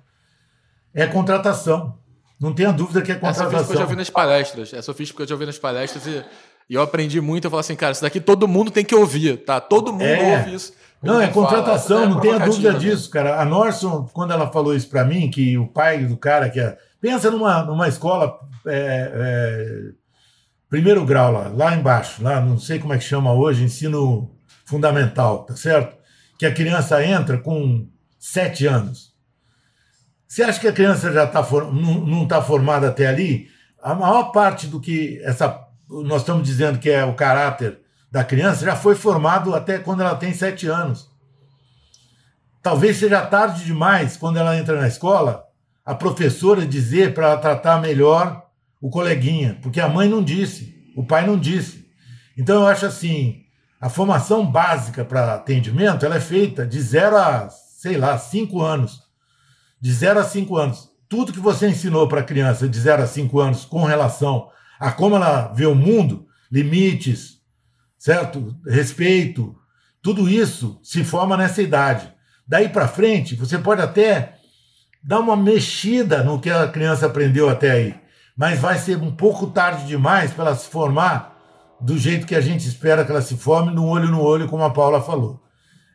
[0.94, 2.06] é contratação.
[2.40, 3.60] Não tenha dúvida que é contratação.
[3.60, 4.74] Essa eu já ouvi nas palestras.
[4.74, 6.24] Essa eu fiz porque eu já ouvi nas palestras e,
[6.70, 7.46] e eu aprendi muito.
[7.46, 9.60] Eu falo assim, cara, isso daqui todo mundo tem que ouvir, tá?
[9.60, 10.38] Todo mundo é.
[10.38, 10.74] ouve isso.
[11.02, 12.80] Não, é contratação, fala, não tenha dúvida né?
[12.80, 13.40] disso, cara.
[13.40, 16.78] A Norson, quando ela falou isso para mim, que o pai do cara que é.
[17.00, 19.82] Pensa numa, numa escola é, é,
[20.68, 24.32] primeiro grau lá, lá embaixo, lá, não sei como é que chama hoje, ensino
[24.66, 25.96] fundamental, tá certo?
[26.40, 27.88] Que a criança entra com
[28.20, 29.07] sete anos.
[30.28, 33.50] Você acha que a criança já tá for, não está formada até ali?
[33.82, 37.80] A maior parte do que essa nós estamos dizendo que é o caráter
[38.12, 41.10] da criança já foi formado até quando ela tem sete anos.
[42.62, 45.46] Talvez seja tarde demais, quando ela entra na escola,
[45.86, 48.46] a professora dizer para ela tratar melhor
[48.82, 51.90] o coleguinha, porque a mãe não disse, o pai não disse.
[52.38, 53.44] Então eu acho assim,
[53.80, 59.07] a formação básica para atendimento ela é feita de zero a, sei lá, cinco anos.
[59.80, 60.90] De zero a cinco anos.
[61.08, 64.50] Tudo que você ensinou para a criança de zero a cinco anos com relação
[64.80, 67.38] a como ela vê o mundo, limites,
[67.98, 68.56] certo?
[68.66, 69.56] Respeito,
[70.02, 72.14] tudo isso se forma nessa idade.
[72.48, 74.36] Daí para frente, você pode até
[75.04, 77.96] dar uma mexida no que a criança aprendeu até aí,
[78.36, 81.36] mas vai ser um pouco tarde demais para ela se formar
[81.80, 84.64] do jeito que a gente espera que ela se forme, no olho no olho, como
[84.64, 85.42] a Paula falou.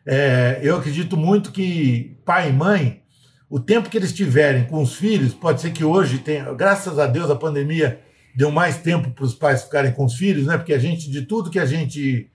[0.07, 3.02] É, eu acredito muito que pai e mãe,
[3.53, 7.07] o tempo que eles tiverem com os filhos, pode ser que hoje tenha, graças a
[7.07, 8.01] Deus, a pandemia
[8.35, 10.57] deu mais tempo para os pais ficarem com os filhos, né?
[10.57, 12.31] Porque a gente, de tudo que a gente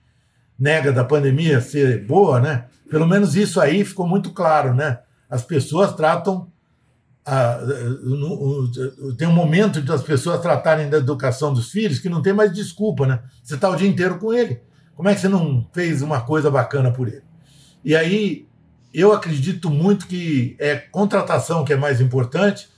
[0.56, 2.66] nega da pandemia ser boa, né?
[2.88, 5.00] Pelo menos isso aí ficou muito claro, né?
[5.28, 6.52] As pessoas tratam.
[7.26, 7.58] A,
[9.18, 13.08] tem um momento das pessoas tratarem da educação dos filhos que não tem mais desculpa,
[13.08, 13.18] né?
[13.42, 14.60] Você está o dia inteiro com ele.
[14.94, 17.24] Como é que você não fez uma coisa bacana por ele?
[17.84, 18.46] E aí,
[18.92, 22.68] eu acredito muito que é contratação que é mais importante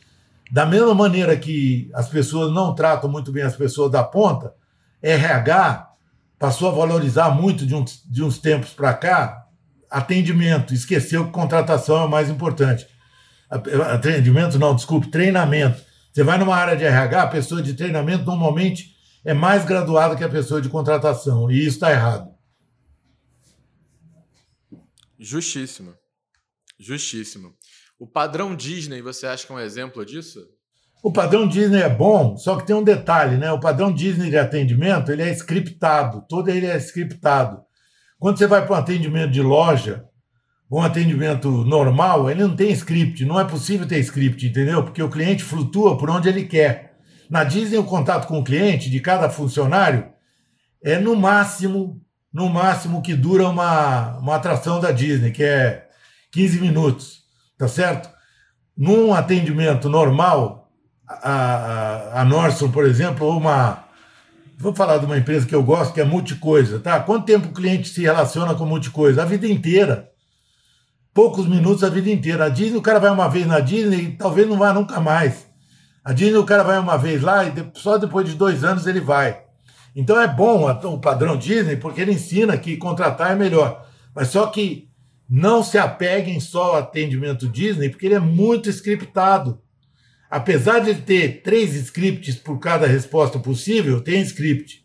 [0.51, 4.53] da mesma maneira que as pessoas não tratam muito bem as pessoas da ponta,
[5.01, 5.89] RH
[6.39, 9.47] passou a valorizar muito de uns, de uns tempos para cá
[9.91, 12.87] atendimento, esqueceu que contratação é o mais importante.
[13.51, 15.83] Atendimento não, desculpe, treinamento.
[16.13, 18.95] Você vai numa área de RH, a pessoa de treinamento normalmente
[19.25, 22.30] é mais graduada que a pessoa de contratação, e isso está errado.
[25.23, 25.93] Justíssimo.
[26.79, 27.53] Justíssimo.
[27.99, 30.41] O padrão Disney, você acha que é um exemplo disso?
[31.03, 33.53] O padrão Disney é bom, só que tem um detalhe, né?
[33.53, 37.61] O padrão Disney de atendimento, ele é scriptado, todo ele é scriptado.
[38.19, 40.07] Quando você vai para um atendimento de loja,
[40.71, 44.83] um atendimento normal, ele não tem script, não é possível ter script, entendeu?
[44.83, 46.99] Porque o cliente flutua por onde ele quer.
[47.29, 50.11] Na Disney, o contato com o cliente de cada funcionário
[50.83, 52.01] é no máximo,
[52.33, 55.89] no máximo que dura uma, uma atração da Disney, que é
[56.33, 57.21] 15 minutos
[57.61, 58.09] tá certo?
[58.75, 60.73] Num atendimento normal,
[61.07, 63.85] a, a, a Norson, por exemplo, ou uma.
[64.57, 66.99] Vou falar de uma empresa que eu gosto, que é Multicoisa, tá?
[67.01, 69.23] Quanto tempo o cliente se relaciona com Multicoisa?
[69.23, 70.11] A vida inteira.
[71.13, 72.47] poucos minutos a vida inteira.
[72.47, 75.47] A Disney, o cara vai uma vez na Disney e talvez não vá nunca mais.
[76.03, 79.01] A Disney, o cara vai uma vez lá e só depois de dois anos ele
[79.01, 79.43] vai.
[79.95, 83.87] Então é bom o padrão Disney porque ele ensina que contratar é melhor.
[84.15, 84.91] Mas só que
[85.29, 89.61] não se apeguem só ao atendimento Disney, porque ele é muito scriptado.
[90.29, 94.85] Apesar de ter três scripts por cada resposta possível, tem script.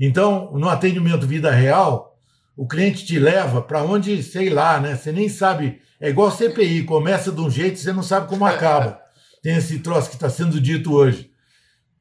[0.00, 2.18] Então, no atendimento vida real,
[2.56, 4.96] o cliente te leva para onde, sei lá, né?
[4.96, 5.80] Você nem sabe.
[6.00, 8.98] É igual CPI, começa de um jeito, você não sabe como acaba.
[9.42, 11.31] Tem esse troço que está sendo dito hoje.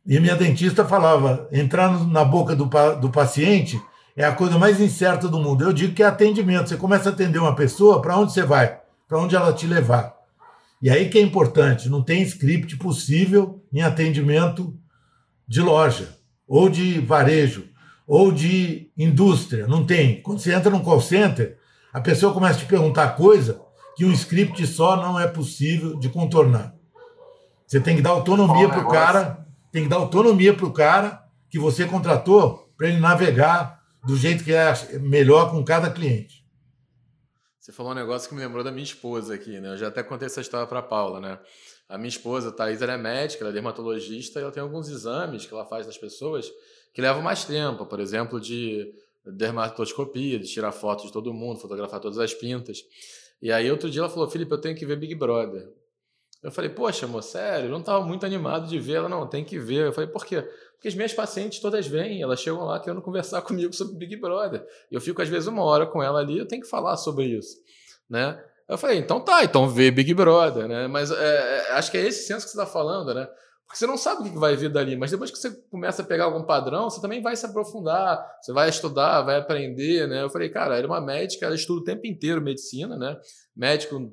[0.05, 3.81] E minha dentista falava: entrar na boca do, do paciente
[4.15, 5.63] é a coisa mais incerta do mundo.
[5.63, 6.69] Eu digo que é atendimento.
[6.69, 8.79] Você começa a atender uma pessoa, para onde você vai?
[9.07, 10.15] Para onde ela te levar.
[10.81, 14.75] E aí que é importante, não tem script possível em atendimento
[15.47, 17.69] de loja, ou de varejo,
[18.07, 19.67] ou de indústria.
[19.67, 20.21] Não tem.
[20.21, 21.57] Quando você entra num call center,
[21.93, 23.61] a pessoa começa a te perguntar coisa
[23.95, 26.73] que um script só não é possível de contornar.
[27.67, 29.40] Você tem que dar autonomia para o cara,
[29.71, 34.43] tem que dar autonomia para o cara que você contratou para ele navegar do jeito
[34.43, 36.41] que é melhor com cada cliente.
[37.59, 39.73] Você falou um negócio que me lembrou da minha esposa aqui, né?
[39.73, 41.39] Eu já até contei essa história para Paula, né?
[41.87, 44.89] A minha esposa, a Thaís, ela é médica, ela é dermatologista e ela tem alguns
[44.89, 46.51] exames que ela faz das pessoas
[46.93, 48.91] que levam mais tempo, por exemplo, de
[49.25, 52.79] dermatoscopia, de tirar fotos de todo mundo, fotografar todas as pintas.
[53.41, 55.69] E aí outro dia ela falou, Felipe, eu tenho que ver Big Brother.
[56.43, 58.95] Eu falei, poxa, amor, sério, eu não estava muito animado de ver.
[58.95, 59.87] Ela, não, tem que ver.
[59.87, 60.41] Eu falei, por quê?
[60.73, 64.65] Porque as minhas pacientes todas vêm, elas chegam lá querendo conversar comigo sobre Big Brother.
[64.91, 67.57] Eu fico, às vezes, uma hora com ela ali, eu tenho que falar sobre isso,
[68.09, 68.43] né?
[68.67, 70.87] Eu falei, então tá, então vê Big Brother, né?
[70.87, 73.27] Mas é, é, acho que é esse senso que você está falando, né?
[73.65, 76.05] Porque você não sabe o que vai vir dali, mas depois que você começa a
[76.05, 80.23] pegar algum padrão, você também vai se aprofundar, você vai estudar, vai aprender, né?
[80.23, 83.17] Eu falei, cara, era uma médica, ela estuda o tempo inteiro medicina, né?
[83.55, 84.11] Médico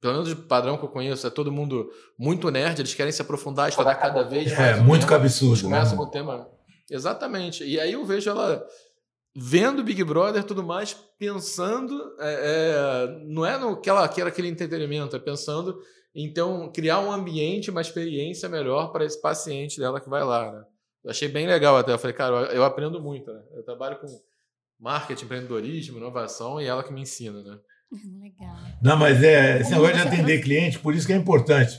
[0.00, 3.20] pelo menos o padrão que eu conheço, é todo mundo muito nerd, eles querem se
[3.20, 4.78] aprofundar, estudar cada vez é, mais.
[4.78, 5.62] É, muito cabeçudo.
[5.62, 5.96] Começa né?
[5.96, 6.48] com o tema.
[6.90, 7.64] Exatamente.
[7.64, 8.66] E aí eu vejo ela
[9.36, 14.48] vendo Big Brother tudo mais, pensando, é, é, não é no que ela quer aquele
[14.48, 15.80] entretenimento, é pensando
[16.14, 20.50] em então, criar um ambiente, uma experiência melhor para esse paciente dela que vai lá.
[20.50, 20.64] Né?
[21.04, 21.92] Eu achei bem legal até.
[21.92, 23.32] Eu falei, cara, eu aprendo muito.
[23.32, 23.42] Né?
[23.52, 24.06] Eu trabalho com
[24.78, 27.42] marketing, empreendedorismo, inovação e ela que me ensina.
[27.42, 27.58] Né?
[28.20, 28.56] Legal.
[28.82, 31.78] Não, mas é esse negócio de atender cliente, por isso que é importante.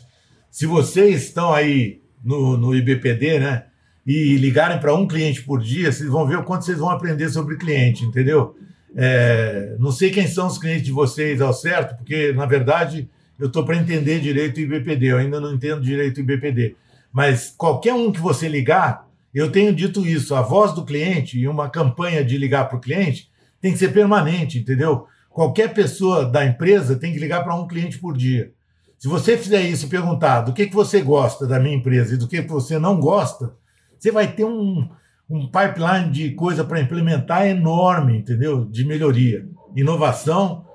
[0.49, 3.65] Se vocês estão aí no, no IBPD, né?
[4.05, 7.29] E ligarem para um cliente por dia, vocês vão ver o quanto vocês vão aprender
[7.29, 8.55] sobre cliente, entendeu?
[8.95, 13.07] É, não sei quem são os clientes de vocês ao certo, porque, na verdade,
[13.39, 16.75] eu estou para entender direito o IBPD, eu ainda não entendo direito o IBPD.
[17.13, 21.47] Mas qualquer um que você ligar, eu tenho dito isso, a voz do cliente e
[21.47, 23.29] uma campanha de ligar para o cliente
[23.61, 25.05] tem que ser permanente, entendeu?
[25.33, 28.53] Qualquer pessoa da empresa tem que ligar para um cliente por dia.
[28.97, 32.17] Se você fizer isso e perguntar do que, que você gosta da minha empresa e
[32.17, 33.57] do que, que você não gosta,
[33.97, 34.87] você vai ter um,
[35.29, 38.65] um pipeline de coisa para implementar enorme, entendeu?
[38.65, 39.47] De melhoria.
[39.75, 40.67] Inovação,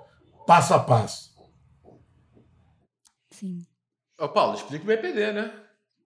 [0.46, 1.30] passo a passo.
[3.30, 3.64] Sim.
[4.18, 5.52] Ô, Paulo, explica o BPD, né?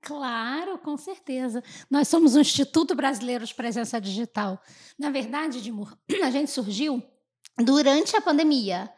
[0.02, 1.62] Claro, com certeza.
[1.90, 4.60] Nós somos o Instituto Brasileiro de Presença Digital.
[4.98, 7.02] Na verdade, Edmur, a gente surgiu
[7.62, 8.90] durante a pandemia.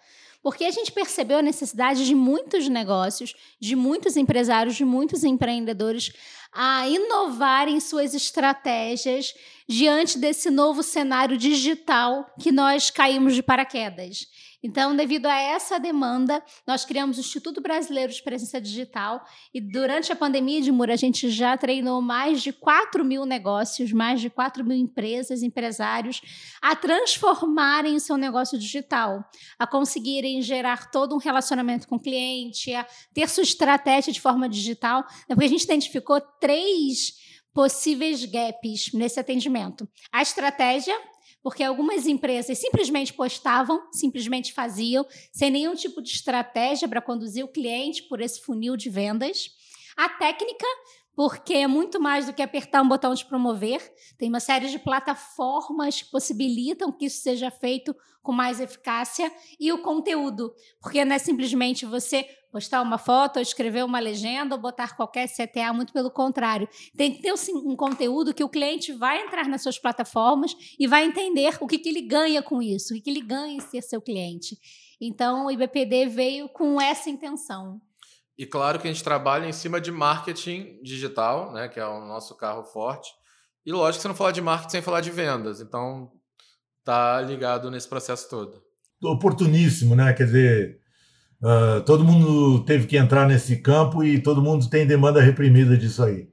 [0.42, 6.12] Porque a gente percebeu a necessidade de muitos negócios, de muitos empresários, de muitos empreendedores
[6.52, 9.34] a inovarem suas estratégias
[9.66, 14.26] diante desse novo cenário digital que nós caímos de paraquedas.
[14.62, 20.12] Então, devido a essa demanda, nós criamos o Instituto Brasileiro de Presença Digital e durante
[20.12, 24.64] a pandemia de a gente já treinou mais de 4 mil negócios, mais de 4
[24.64, 26.20] mil empresas, empresários
[26.60, 29.24] a transformarem o seu negócio digital,
[29.58, 34.48] a conseguirem gerar todo um relacionamento com o cliente, a ter sua estratégia de forma
[34.48, 35.34] digital, né?
[35.34, 37.14] porque a gente identificou três
[37.54, 39.88] possíveis gaps nesse atendimento.
[40.10, 40.98] A estratégia,
[41.42, 47.48] porque algumas empresas simplesmente postavam, simplesmente faziam, sem nenhum tipo de estratégia para conduzir o
[47.48, 49.50] cliente por esse funil de vendas.
[49.96, 50.66] A técnica,
[51.14, 53.80] porque é muito mais do que apertar um botão de promover.
[54.18, 59.30] Tem uma série de plataformas que possibilitam que isso seja feito com mais eficácia.
[59.58, 64.54] E o conteúdo, porque não é simplesmente você postar uma foto, ou escrever uma legenda,
[64.54, 66.68] ou botar qualquer CTA, muito pelo contrário.
[66.96, 71.04] Tem que ter um conteúdo que o cliente vai entrar nas suas plataformas e vai
[71.04, 73.82] entender o que, que ele ganha com isso, o que, que ele ganha em ser
[73.82, 74.58] seu cliente.
[75.00, 77.80] Então, o IBPD veio com essa intenção.
[78.36, 82.00] E claro que a gente trabalha em cima de marketing digital, né, que é o
[82.06, 83.10] nosso carro forte.
[83.64, 85.60] E lógico que você não fala de marketing sem falar de vendas.
[85.60, 86.10] Então,
[86.84, 88.62] tá ligado nesse processo todo.
[89.02, 90.12] Oportuníssimo, né?
[90.12, 90.82] Quer dizer,
[91.42, 96.04] Uh, todo mundo teve que entrar nesse campo e todo mundo tem demanda reprimida disso
[96.04, 96.28] aí.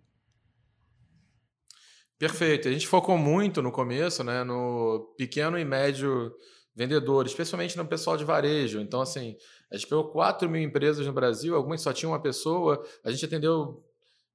[2.19, 2.67] Perfeito.
[2.67, 6.31] A gente focou muito no começo, né, no pequeno e médio
[6.75, 8.79] vendedor, especialmente no pessoal de varejo.
[8.79, 9.35] Então, assim,
[9.71, 12.83] a gente pegou 4 mil empresas no Brasil, algumas só tinham uma pessoa.
[13.03, 13.83] A gente atendeu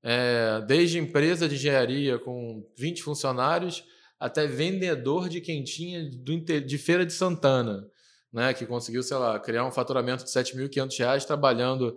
[0.03, 3.85] é, desde empresa de engenharia com 20 funcionários
[4.18, 7.85] até vendedor de quentinha de Feira de Santana,
[8.32, 11.97] né, que conseguiu, sei lá, criar um faturamento de R$ 7.500 trabalhando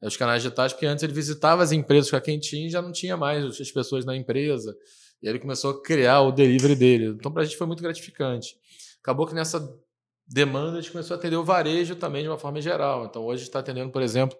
[0.00, 2.82] eh, os canais digitais, porque antes ele visitava as empresas com a quentinha e já
[2.82, 4.76] não tinha mais as pessoas na empresa.
[5.22, 7.06] E ele começou a criar o delivery dele.
[7.06, 8.56] Então, para a gente foi muito gratificante.
[9.00, 9.60] Acabou que nessa
[10.32, 13.04] demanda a gente começou a atender o varejo também de uma forma geral.
[13.04, 14.36] Então, hoje está atendendo, por exemplo,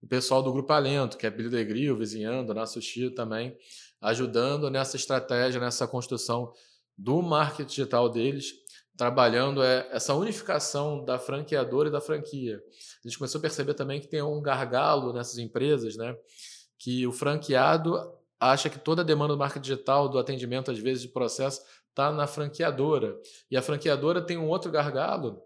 [0.00, 3.56] o pessoal do Grupo Alento, que é Billy Degril, Vizinhando, na Sushi também,
[4.00, 6.52] ajudando nessa estratégia, nessa construção
[6.96, 8.52] do marketing digital deles,
[8.96, 12.60] trabalhando é, essa unificação da franqueadora e da franquia.
[13.04, 16.14] A gente começou a perceber também que tem um gargalo nessas empresas, né?
[16.78, 17.98] Que o franqueado
[18.38, 21.60] acha que toda a demanda do marketing digital, do atendimento, às vezes, de processo,
[21.94, 23.16] está na franqueadora.
[23.48, 25.40] E a franqueadora tem um outro gargalo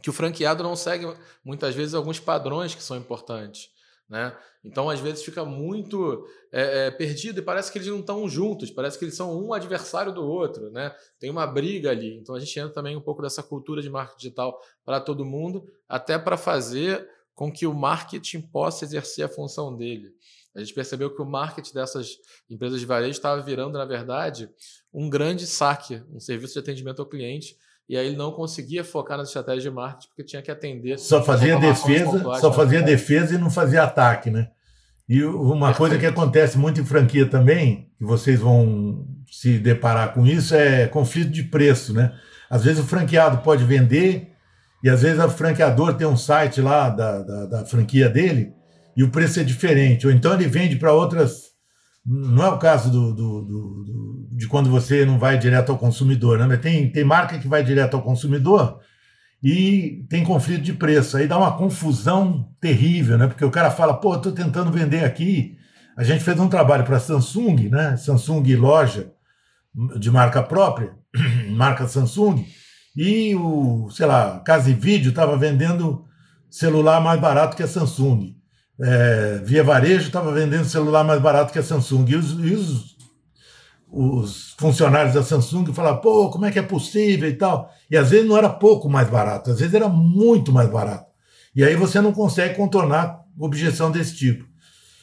[0.00, 1.12] que o franqueado não segue,
[1.44, 3.68] muitas vezes, alguns padrões que são importantes.
[4.08, 4.34] Né?
[4.64, 8.70] Então, às vezes, fica muito é, é, perdido e parece que eles não estão juntos,
[8.70, 10.70] parece que eles são um adversário do outro.
[10.70, 10.94] Né?
[11.18, 12.16] Tem uma briga ali.
[12.18, 15.66] Então, a gente entra também um pouco dessa cultura de marketing digital para todo mundo,
[15.88, 20.14] até para fazer com que o marketing possa exercer a função dele.
[20.54, 22.18] A gente percebeu que o marketing dessas
[22.50, 24.50] empresas de varejo estava virando, na verdade,
[24.92, 27.56] um grande saque, um serviço de atendimento ao cliente,
[27.88, 30.98] e aí ele não conseguia focar nas estratégias de marketing porque tinha que atender.
[30.98, 34.50] Só fazia defesa, só fazia defesa e não fazia ataque, né?
[35.08, 35.76] E uma Perfeito.
[35.76, 40.86] coisa que acontece muito em franquia também, que vocês vão se deparar com isso, é
[40.86, 42.14] conflito de preço, né?
[42.48, 44.32] Às vezes o franqueado pode vender
[44.84, 48.54] e às vezes o franqueador tem um site lá da, da, da franquia dele
[48.96, 50.06] e o preço é diferente.
[50.06, 51.52] Ou então ele vende para outras.
[52.04, 56.38] Não é o caso do, do, do, de quando você não vai direto ao consumidor,
[56.38, 56.46] né?
[56.46, 58.80] Mas tem, tem marca que vai direto ao consumidor
[59.42, 61.16] e tem conflito de preço.
[61.16, 63.26] Aí dá uma confusão terrível, né?
[63.26, 65.56] Porque o cara fala, pô, estou tentando vender aqui.
[65.96, 67.96] A gente fez um trabalho para Samsung, né?
[67.96, 69.12] Samsung loja
[69.98, 70.94] de marca própria,
[71.50, 72.44] marca Samsung,
[72.96, 76.04] e o, sei lá, Casa e Vídeo estava vendendo
[76.50, 78.34] celular mais barato que a Samsung
[78.80, 82.04] é, via varejo estava vendendo celular mais barato que a Samsung.
[82.08, 82.96] E os, e os,
[83.90, 87.70] os, funcionários da Samsung falavam, pô, como é que é possível e tal.
[87.90, 91.10] E às vezes não era pouco mais barato, às vezes era muito mais barato.
[91.54, 94.46] E aí você não consegue contornar objeção desse tipo.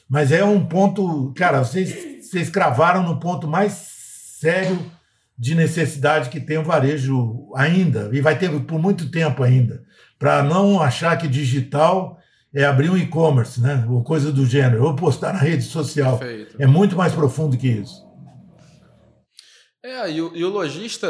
[0.09, 3.73] Mas é um ponto, cara, vocês, vocês cravaram no ponto mais
[4.39, 4.79] sério
[5.37, 9.83] de necessidade que tem o varejo ainda, e vai ter por muito tempo ainda,
[10.17, 12.18] para não achar que digital
[12.53, 13.85] é abrir um e-commerce, né?
[13.89, 16.17] Ou coisa do gênero, ou postar na rede social.
[16.17, 16.55] Perfeito.
[16.59, 18.07] É muito mais profundo que isso.
[19.83, 21.07] É, e o, e o lojista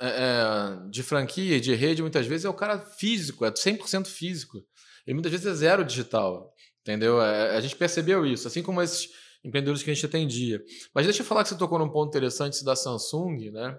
[0.00, 4.06] é, é de franquia e de rede, muitas vezes, é o cara físico, é 100%
[4.06, 4.58] físico.
[5.06, 7.20] E muitas vezes é zero digital, entendeu?
[7.22, 9.08] É, a gente percebeu isso, assim como esses
[9.44, 10.62] empreendedores que a gente atendia.
[10.94, 13.78] Mas deixa eu falar que você tocou num ponto interessante da Samsung, né?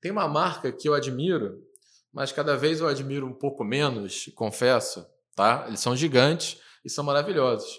[0.00, 1.58] Tem uma marca que eu admiro,
[2.12, 5.06] mas cada vez eu admiro um pouco menos, confesso,
[5.36, 5.66] tá?
[5.68, 7.78] Eles são gigantes e são maravilhosos.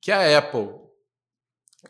[0.00, 0.70] Que é a Apple.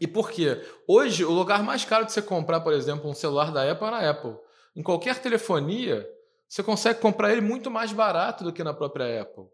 [0.00, 0.60] E por quê?
[0.88, 3.90] Hoje, o lugar mais caro de você comprar, por exemplo, um celular da Apple é
[3.90, 4.36] na Apple.
[4.76, 6.06] Em qualquer telefonia,
[6.48, 9.44] você consegue comprar ele muito mais barato do que na própria Apple.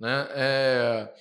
[0.00, 0.28] Né?
[0.30, 1.14] É...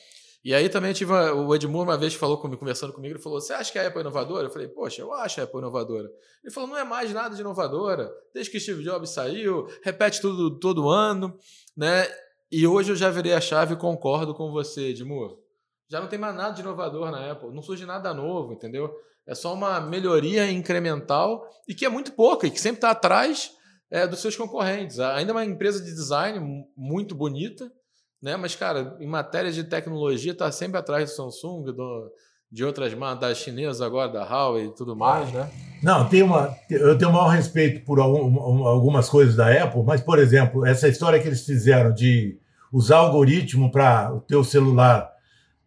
[0.44, 1.34] E aí também tive uma...
[1.34, 4.00] o Edmur uma vez falou comigo, conversando comigo, ele falou: Você acha que a Apple
[4.00, 4.48] é inovadora?
[4.48, 6.10] Eu falei, poxa, eu acho a Apple inovadora.
[6.44, 8.12] Ele falou, não é mais nada de inovadora.
[8.34, 11.38] Desde que Steve Jobs saiu, repete tudo todo ano,
[11.78, 12.08] né?
[12.52, 15.38] E hoje eu já virei a chave e concordo com você, Edmur.
[15.89, 18.91] Já não tem mais nada de inovador na Apple, não surge nada novo, entendeu?
[19.26, 23.52] É só uma melhoria incremental e que é muito pouca e que sempre está atrás
[23.89, 24.99] é, dos seus concorrentes.
[24.99, 27.72] Ainda é uma empresa de design muito bonita,
[28.22, 28.36] né?
[28.36, 32.12] Mas, cara, em matéria de tecnologia, está sempre atrás do Samsung, do,
[32.52, 35.49] de outras das chinesas agora, da Huawei e tudo mais, né?
[35.82, 40.20] Não, tem uma, eu tenho maior respeito por algum, algumas coisas da Apple, mas, por
[40.20, 42.41] exemplo, essa história que eles fizeram de
[42.72, 45.10] usar algoritmo para o teu celular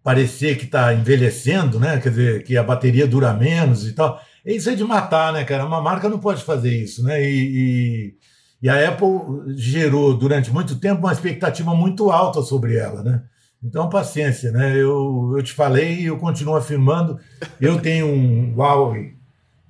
[0.03, 1.99] parecer que está envelhecendo, né?
[1.99, 4.21] Quer dizer, que a bateria dura menos e tal.
[4.45, 5.65] Isso é de matar, né, cara?
[5.65, 7.23] Uma marca não pode fazer isso, né?
[7.23, 8.15] E, e,
[8.63, 9.09] e a Apple
[9.57, 13.23] gerou durante muito tempo uma expectativa muito alta sobre ela, né?
[13.63, 14.77] Então, paciência, né?
[14.77, 17.19] Eu, eu te falei e eu continuo afirmando.
[17.59, 19.15] Eu tenho um Huawei,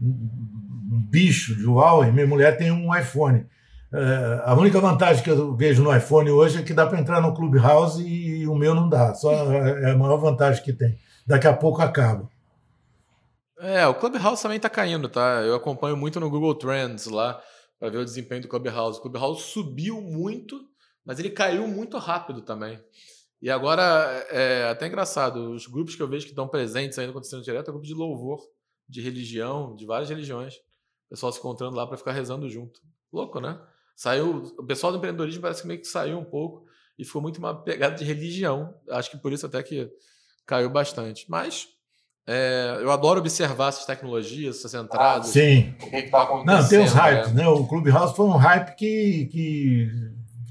[0.02, 3.46] um bicho de Huawei, minha mulher tem um iPhone.
[3.94, 7.20] Uh, a única vantagem que eu vejo no iPhone hoje é que dá para entrar
[7.20, 9.14] no Clubhouse e no meu não dá.
[9.14, 10.98] Só é a maior vantagem que tem.
[11.24, 12.28] Daqui a pouco acaba.
[13.60, 15.42] É, o Clubhouse também está caindo, tá?
[15.42, 17.40] Eu acompanho muito no Google Trends lá
[17.78, 18.98] para ver o desempenho do Clubhouse.
[18.98, 20.60] O Clubhouse subiu muito,
[21.04, 22.82] mas ele caiu muito rápido também.
[23.40, 23.82] E agora,
[24.28, 27.70] é até engraçado, os grupos que eu vejo que estão presentes ainda acontecendo direto é
[27.70, 28.40] grupo de louvor,
[28.88, 30.54] de religião, de várias religiões.
[31.06, 32.80] O pessoal se encontrando lá para ficar rezando junto.
[33.12, 33.56] Louco, né?
[33.94, 36.66] Saiu, o pessoal do empreendedorismo parece que meio que saiu um pouco
[36.98, 38.74] e ficou muito uma pegada de religião.
[38.90, 39.90] Acho que por isso até que
[40.46, 41.26] caiu bastante.
[41.28, 41.68] Mas
[42.26, 45.28] é, eu adoro observar essas tecnologias, essas entradas.
[45.28, 45.74] Sim.
[45.82, 47.42] O que tá Não, tem os hypes, né?
[47.42, 47.48] né?
[47.48, 49.92] O Clubhouse foi um hype que, que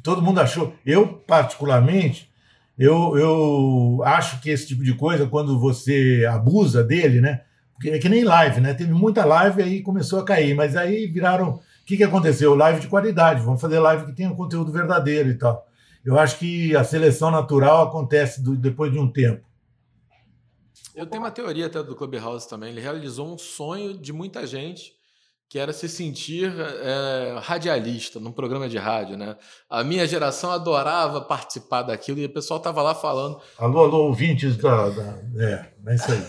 [0.04, 0.74] todo mundo achou.
[0.86, 2.32] Eu, particularmente,
[2.78, 7.42] eu, eu acho que esse tipo de coisa, quando você abusa dele, né?
[7.74, 8.74] Porque é que nem live, né?
[8.74, 11.60] Teve muita live aí começou a cair, mas aí viraram.
[11.84, 12.56] O que, que aconteceu?
[12.56, 13.44] Live de qualidade.
[13.44, 15.68] Vamos fazer live que tenha conteúdo verdadeiro e tal.
[16.06, 19.46] Eu acho que a seleção natural acontece do, depois de um tempo.
[20.96, 22.70] Eu tenho uma teoria até do Clubhouse também.
[22.70, 24.94] Ele realizou um sonho de muita gente
[25.50, 29.36] que era se sentir é, radialista num programa de rádio, né?
[29.70, 33.40] A minha geração adorava participar daquilo e o pessoal estava lá falando.
[33.58, 34.90] Alô, alô, ouvintes da.
[34.90, 35.20] da...
[35.38, 36.26] É, é isso aí.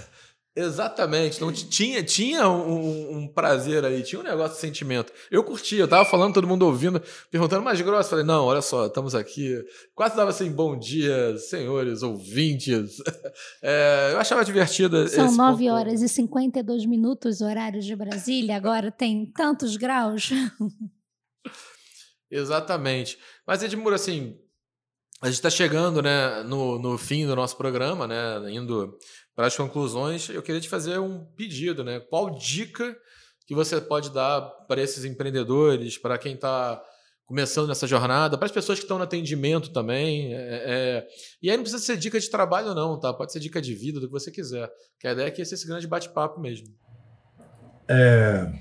[0.56, 1.36] Exatamente.
[1.36, 5.12] Então tinha, tinha um, um, prazer aí, tinha um negócio de sentimento.
[5.28, 8.10] Eu curtia, eu tava falando, todo mundo ouvindo, perguntando mais grosso.
[8.10, 9.60] Falei, não, olha só, estamos aqui.
[9.96, 12.98] Quase dava assim, bom dia, senhores ouvintes.
[13.62, 15.08] É, eu achava divertido.
[15.08, 20.30] São 9 horas e 52 minutos, horário de Brasília, agora tem tantos graus.
[22.30, 23.18] Exatamente.
[23.46, 24.36] Mas, Edmuro, assim,
[25.20, 28.98] a gente está chegando né, no, no fim do nosso programa, né, indo
[29.34, 32.00] para as conclusões, eu queria te fazer um pedido, né?
[32.00, 32.96] Qual dica
[33.46, 36.82] que você pode dar para esses empreendedores, para quem está
[37.26, 40.34] começando nessa jornada, para as pessoas que estão no atendimento também.
[40.34, 41.06] É, é...
[41.42, 43.12] E aí não precisa ser dica de trabalho, não, tá?
[43.12, 44.70] Pode ser dica de vida, do que você quiser.
[44.98, 46.68] Que a ideia é que esse, esse grande bate-papo mesmo.
[47.88, 48.52] É...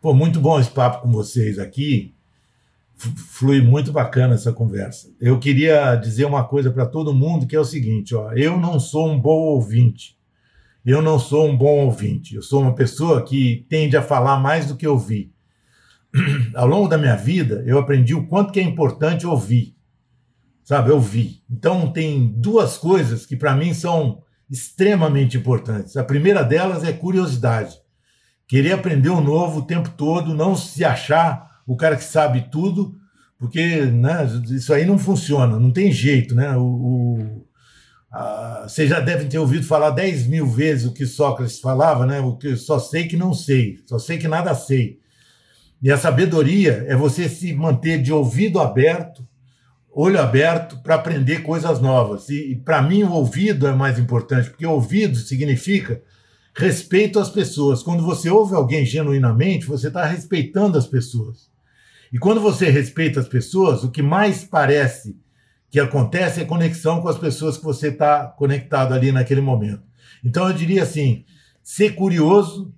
[0.00, 2.13] Pô, muito bom esse papo com vocês aqui
[2.96, 5.12] flui muito bacana essa conversa.
[5.20, 8.78] Eu queria dizer uma coisa para todo mundo que é o seguinte, ó, eu não
[8.78, 10.16] sou um bom ouvinte.
[10.84, 12.34] Eu não sou um bom ouvinte.
[12.34, 15.32] Eu sou uma pessoa que tende a falar mais do que ouvir.
[16.54, 19.74] Ao longo da minha vida, eu aprendi o quanto que é importante ouvir.
[20.62, 21.42] Sabe, ouvir.
[21.50, 25.96] Então tem duas coisas que para mim são extremamente importantes.
[25.96, 27.76] A primeira delas é curiosidade.
[28.46, 32.94] Querer aprender o novo o tempo todo, não se achar o cara que sabe tudo,
[33.38, 36.56] porque né, isso aí não funciona, não tem jeito, né?
[36.56, 37.44] O, o
[38.12, 42.20] a, já devem ter ouvido falar 10 mil vezes o que Sócrates falava, né?
[42.20, 45.00] O que só sei que não sei, só sei que nada sei.
[45.82, 49.26] E a sabedoria é você se manter de ouvido aberto,
[49.90, 52.28] olho aberto, para aprender coisas novas.
[52.28, 56.00] E, e para mim, o ouvido é mais importante, porque ouvido significa
[56.54, 57.82] respeito às pessoas.
[57.82, 61.52] Quando você ouve alguém genuinamente, você está respeitando as pessoas.
[62.14, 65.18] E quando você respeita as pessoas, o que mais parece
[65.68, 69.82] que acontece é conexão com as pessoas que você está conectado ali naquele momento.
[70.24, 71.24] Então eu diria assim:
[71.60, 72.72] ser curioso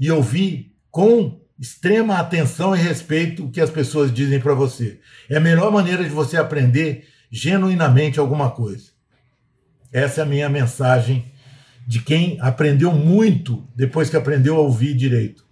[0.00, 4.98] e ouvir com extrema atenção e respeito o que as pessoas dizem para você.
[5.28, 8.90] É a melhor maneira de você aprender genuinamente alguma coisa.
[9.92, 11.30] Essa é a minha mensagem
[11.86, 15.46] de quem aprendeu muito depois que aprendeu a ouvir direito.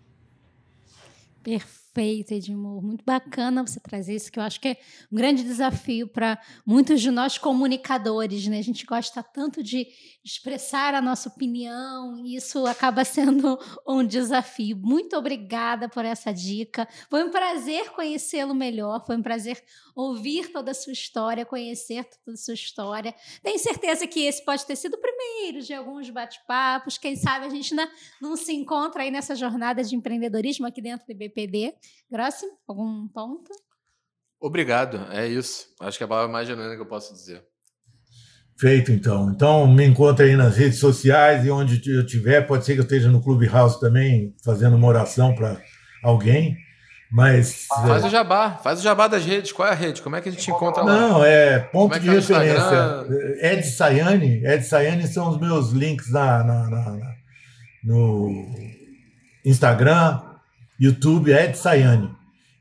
[1.45, 2.83] Perfeito Perfeito, Edmur.
[2.83, 4.77] Muito bacana você trazer isso, que eu acho que é
[5.11, 8.59] um grande desafio para muitos de nós comunicadores, né?
[8.59, 9.87] A gente gosta tanto de
[10.27, 13.57] expressar a nossa opinião isso acaba sendo
[13.87, 14.77] um desafio.
[14.77, 16.87] Muito obrigada por essa dica.
[17.09, 19.62] Foi um prazer conhecê-lo melhor, foi um prazer
[19.95, 23.14] ouvir toda a sua história, conhecer toda a sua história.
[23.41, 26.99] Tenho certeza que esse pode ter sido o primeiro de alguns bate-papos.
[26.99, 27.89] Quem sabe a gente não,
[28.20, 31.72] não se encontra aí nessa jornada de empreendedorismo aqui dentro do BPD.
[32.11, 33.51] Grossi, algum ponto?
[34.41, 35.72] Obrigado, é isso.
[35.81, 37.47] Acho que é a palavra mais genuína que eu posso dizer.
[38.59, 39.31] Feito, então.
[39.31, 42.41] Então, me encontre aí nas redes sociais e onde eu estiver.
[42.47, 45.59] Pode ser que eu esteja no Clubhouse também, fazendo uma oração para
[46.03, 46.57] alguém.
[47.13, 47.67] Mas.
[47.69, 48.07] Faz é...
[48.07, 49.53] o jabá, faz o jabá das redes.
[49.53, 50.01] Qual é a rede?
[50.01, 51.01] Como é que a gente encontra lá?
[51.01, 53.07] Não, é ponto é de tá referência.
[53.43, 54.45] Ed Sayane.
[54.45, 57.17] Ed Sayane são os meus links na, na, na, na
[57.85, 58.55] no
[59.45, 60.21] Instagram,
[60.81, 62.16] YouTube, Ed Sayane.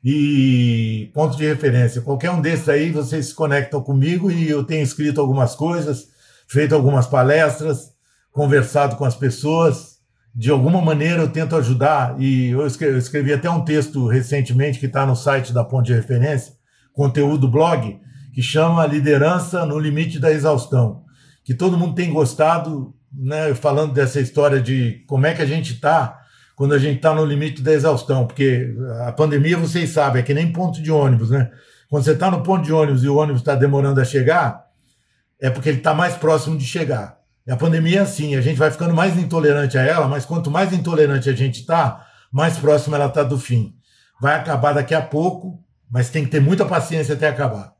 [0.08, 2.00] E ponto de referência.
[2.00, 6.06] Qualquer um desses aí, vocês se conectam comigo e eu tenho escrito algumas coisas,
[6.46, 7.90] feito algumas palestras,
[8.30, 9.96] conversado com as pessoas
[10.36, 14.78] de alguma maneira eu tento ajudar, e eu escrevi, eu escrevi até um texto recentemente
[14.78, 16.52] que está no site da Ponte de Referência,
[16.92, 17.98] conteúdo blog,
[18.34, 21.04] que chama Liderança no Limite da Exaustão,
[21.42, 25.72] que todo mundo tem gostado, né, falando dessa história de como é que a gente
[25.72, 26.20] está
[26.56, 28.74] quando a gente está no limite da exaustão, porque
[29.06, 31.50] a pandemia, vocês sabem, é que nem ponto de ônibus, né?
[31.88, 34.66] Quando você está no ponto de ônibus e o ônibus está demorando a chegar,
[35.38, 37.20] é porque ele está mais próximo de chegar.
[37.46, 40.50] E a pandemia é assim, a gente vai ficando mais intolerante a ela, mas quanto
[40.50, 43.76] mais intolerante a gente está, mais próximo ela está do fim.
[44.18, 47.76] Vai acabar daqui a pouco, mas tem que ter muita paciência até acabar.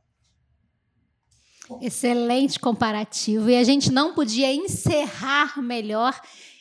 [1.81, 3.49] Excelente comparativo.
[3.49, 6.13] E a gente não podia encerrar melhor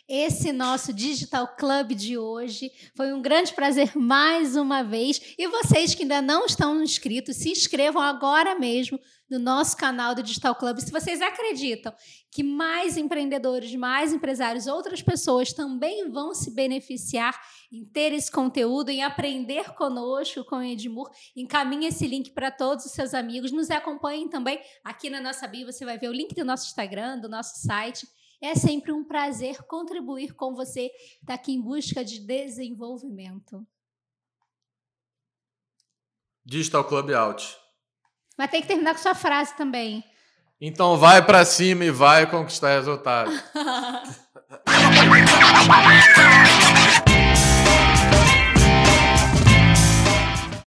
[0.08, 2.70] esse nosso Digital Club de hoje.
[2.94, 5.34] Foi um grande prazer mais uma vez.
[5.36, 10.22] E vocês que ainda não estão inscritos, se inscrevam agora mesmo no nosso canal do
[10.22, 10.78] Digital Club.
[10.78, 11.92] Se vocês acreditam
[12.30, 17.36] que mais empreendedores, mais empresários, outras pessoas também vão se beneficiar
[17.72, 22.84] em ter esse conteúdo, em aprender conosco com o Edmur, encaminhe esse link para todos
[22.84, 23.50] os seus amigos.
[23.50, 27.18] Nos acompanhem também aqui na nossa bio, você vai ver o link do nosso Instagram,
[27.18, 28.06] do nosso site.
[28.40, 30.90] É sempre um prazer contribuir com você
[31.22, 33.66] daqui tá em busca de desenvolvimento.
[36.44, 37.56] Digital Club Out.
[38.36, 40.04] Mas tem que terminar com sua frase também.
[40.60, 43.32] Então vai para cima e vai conquistar resultado.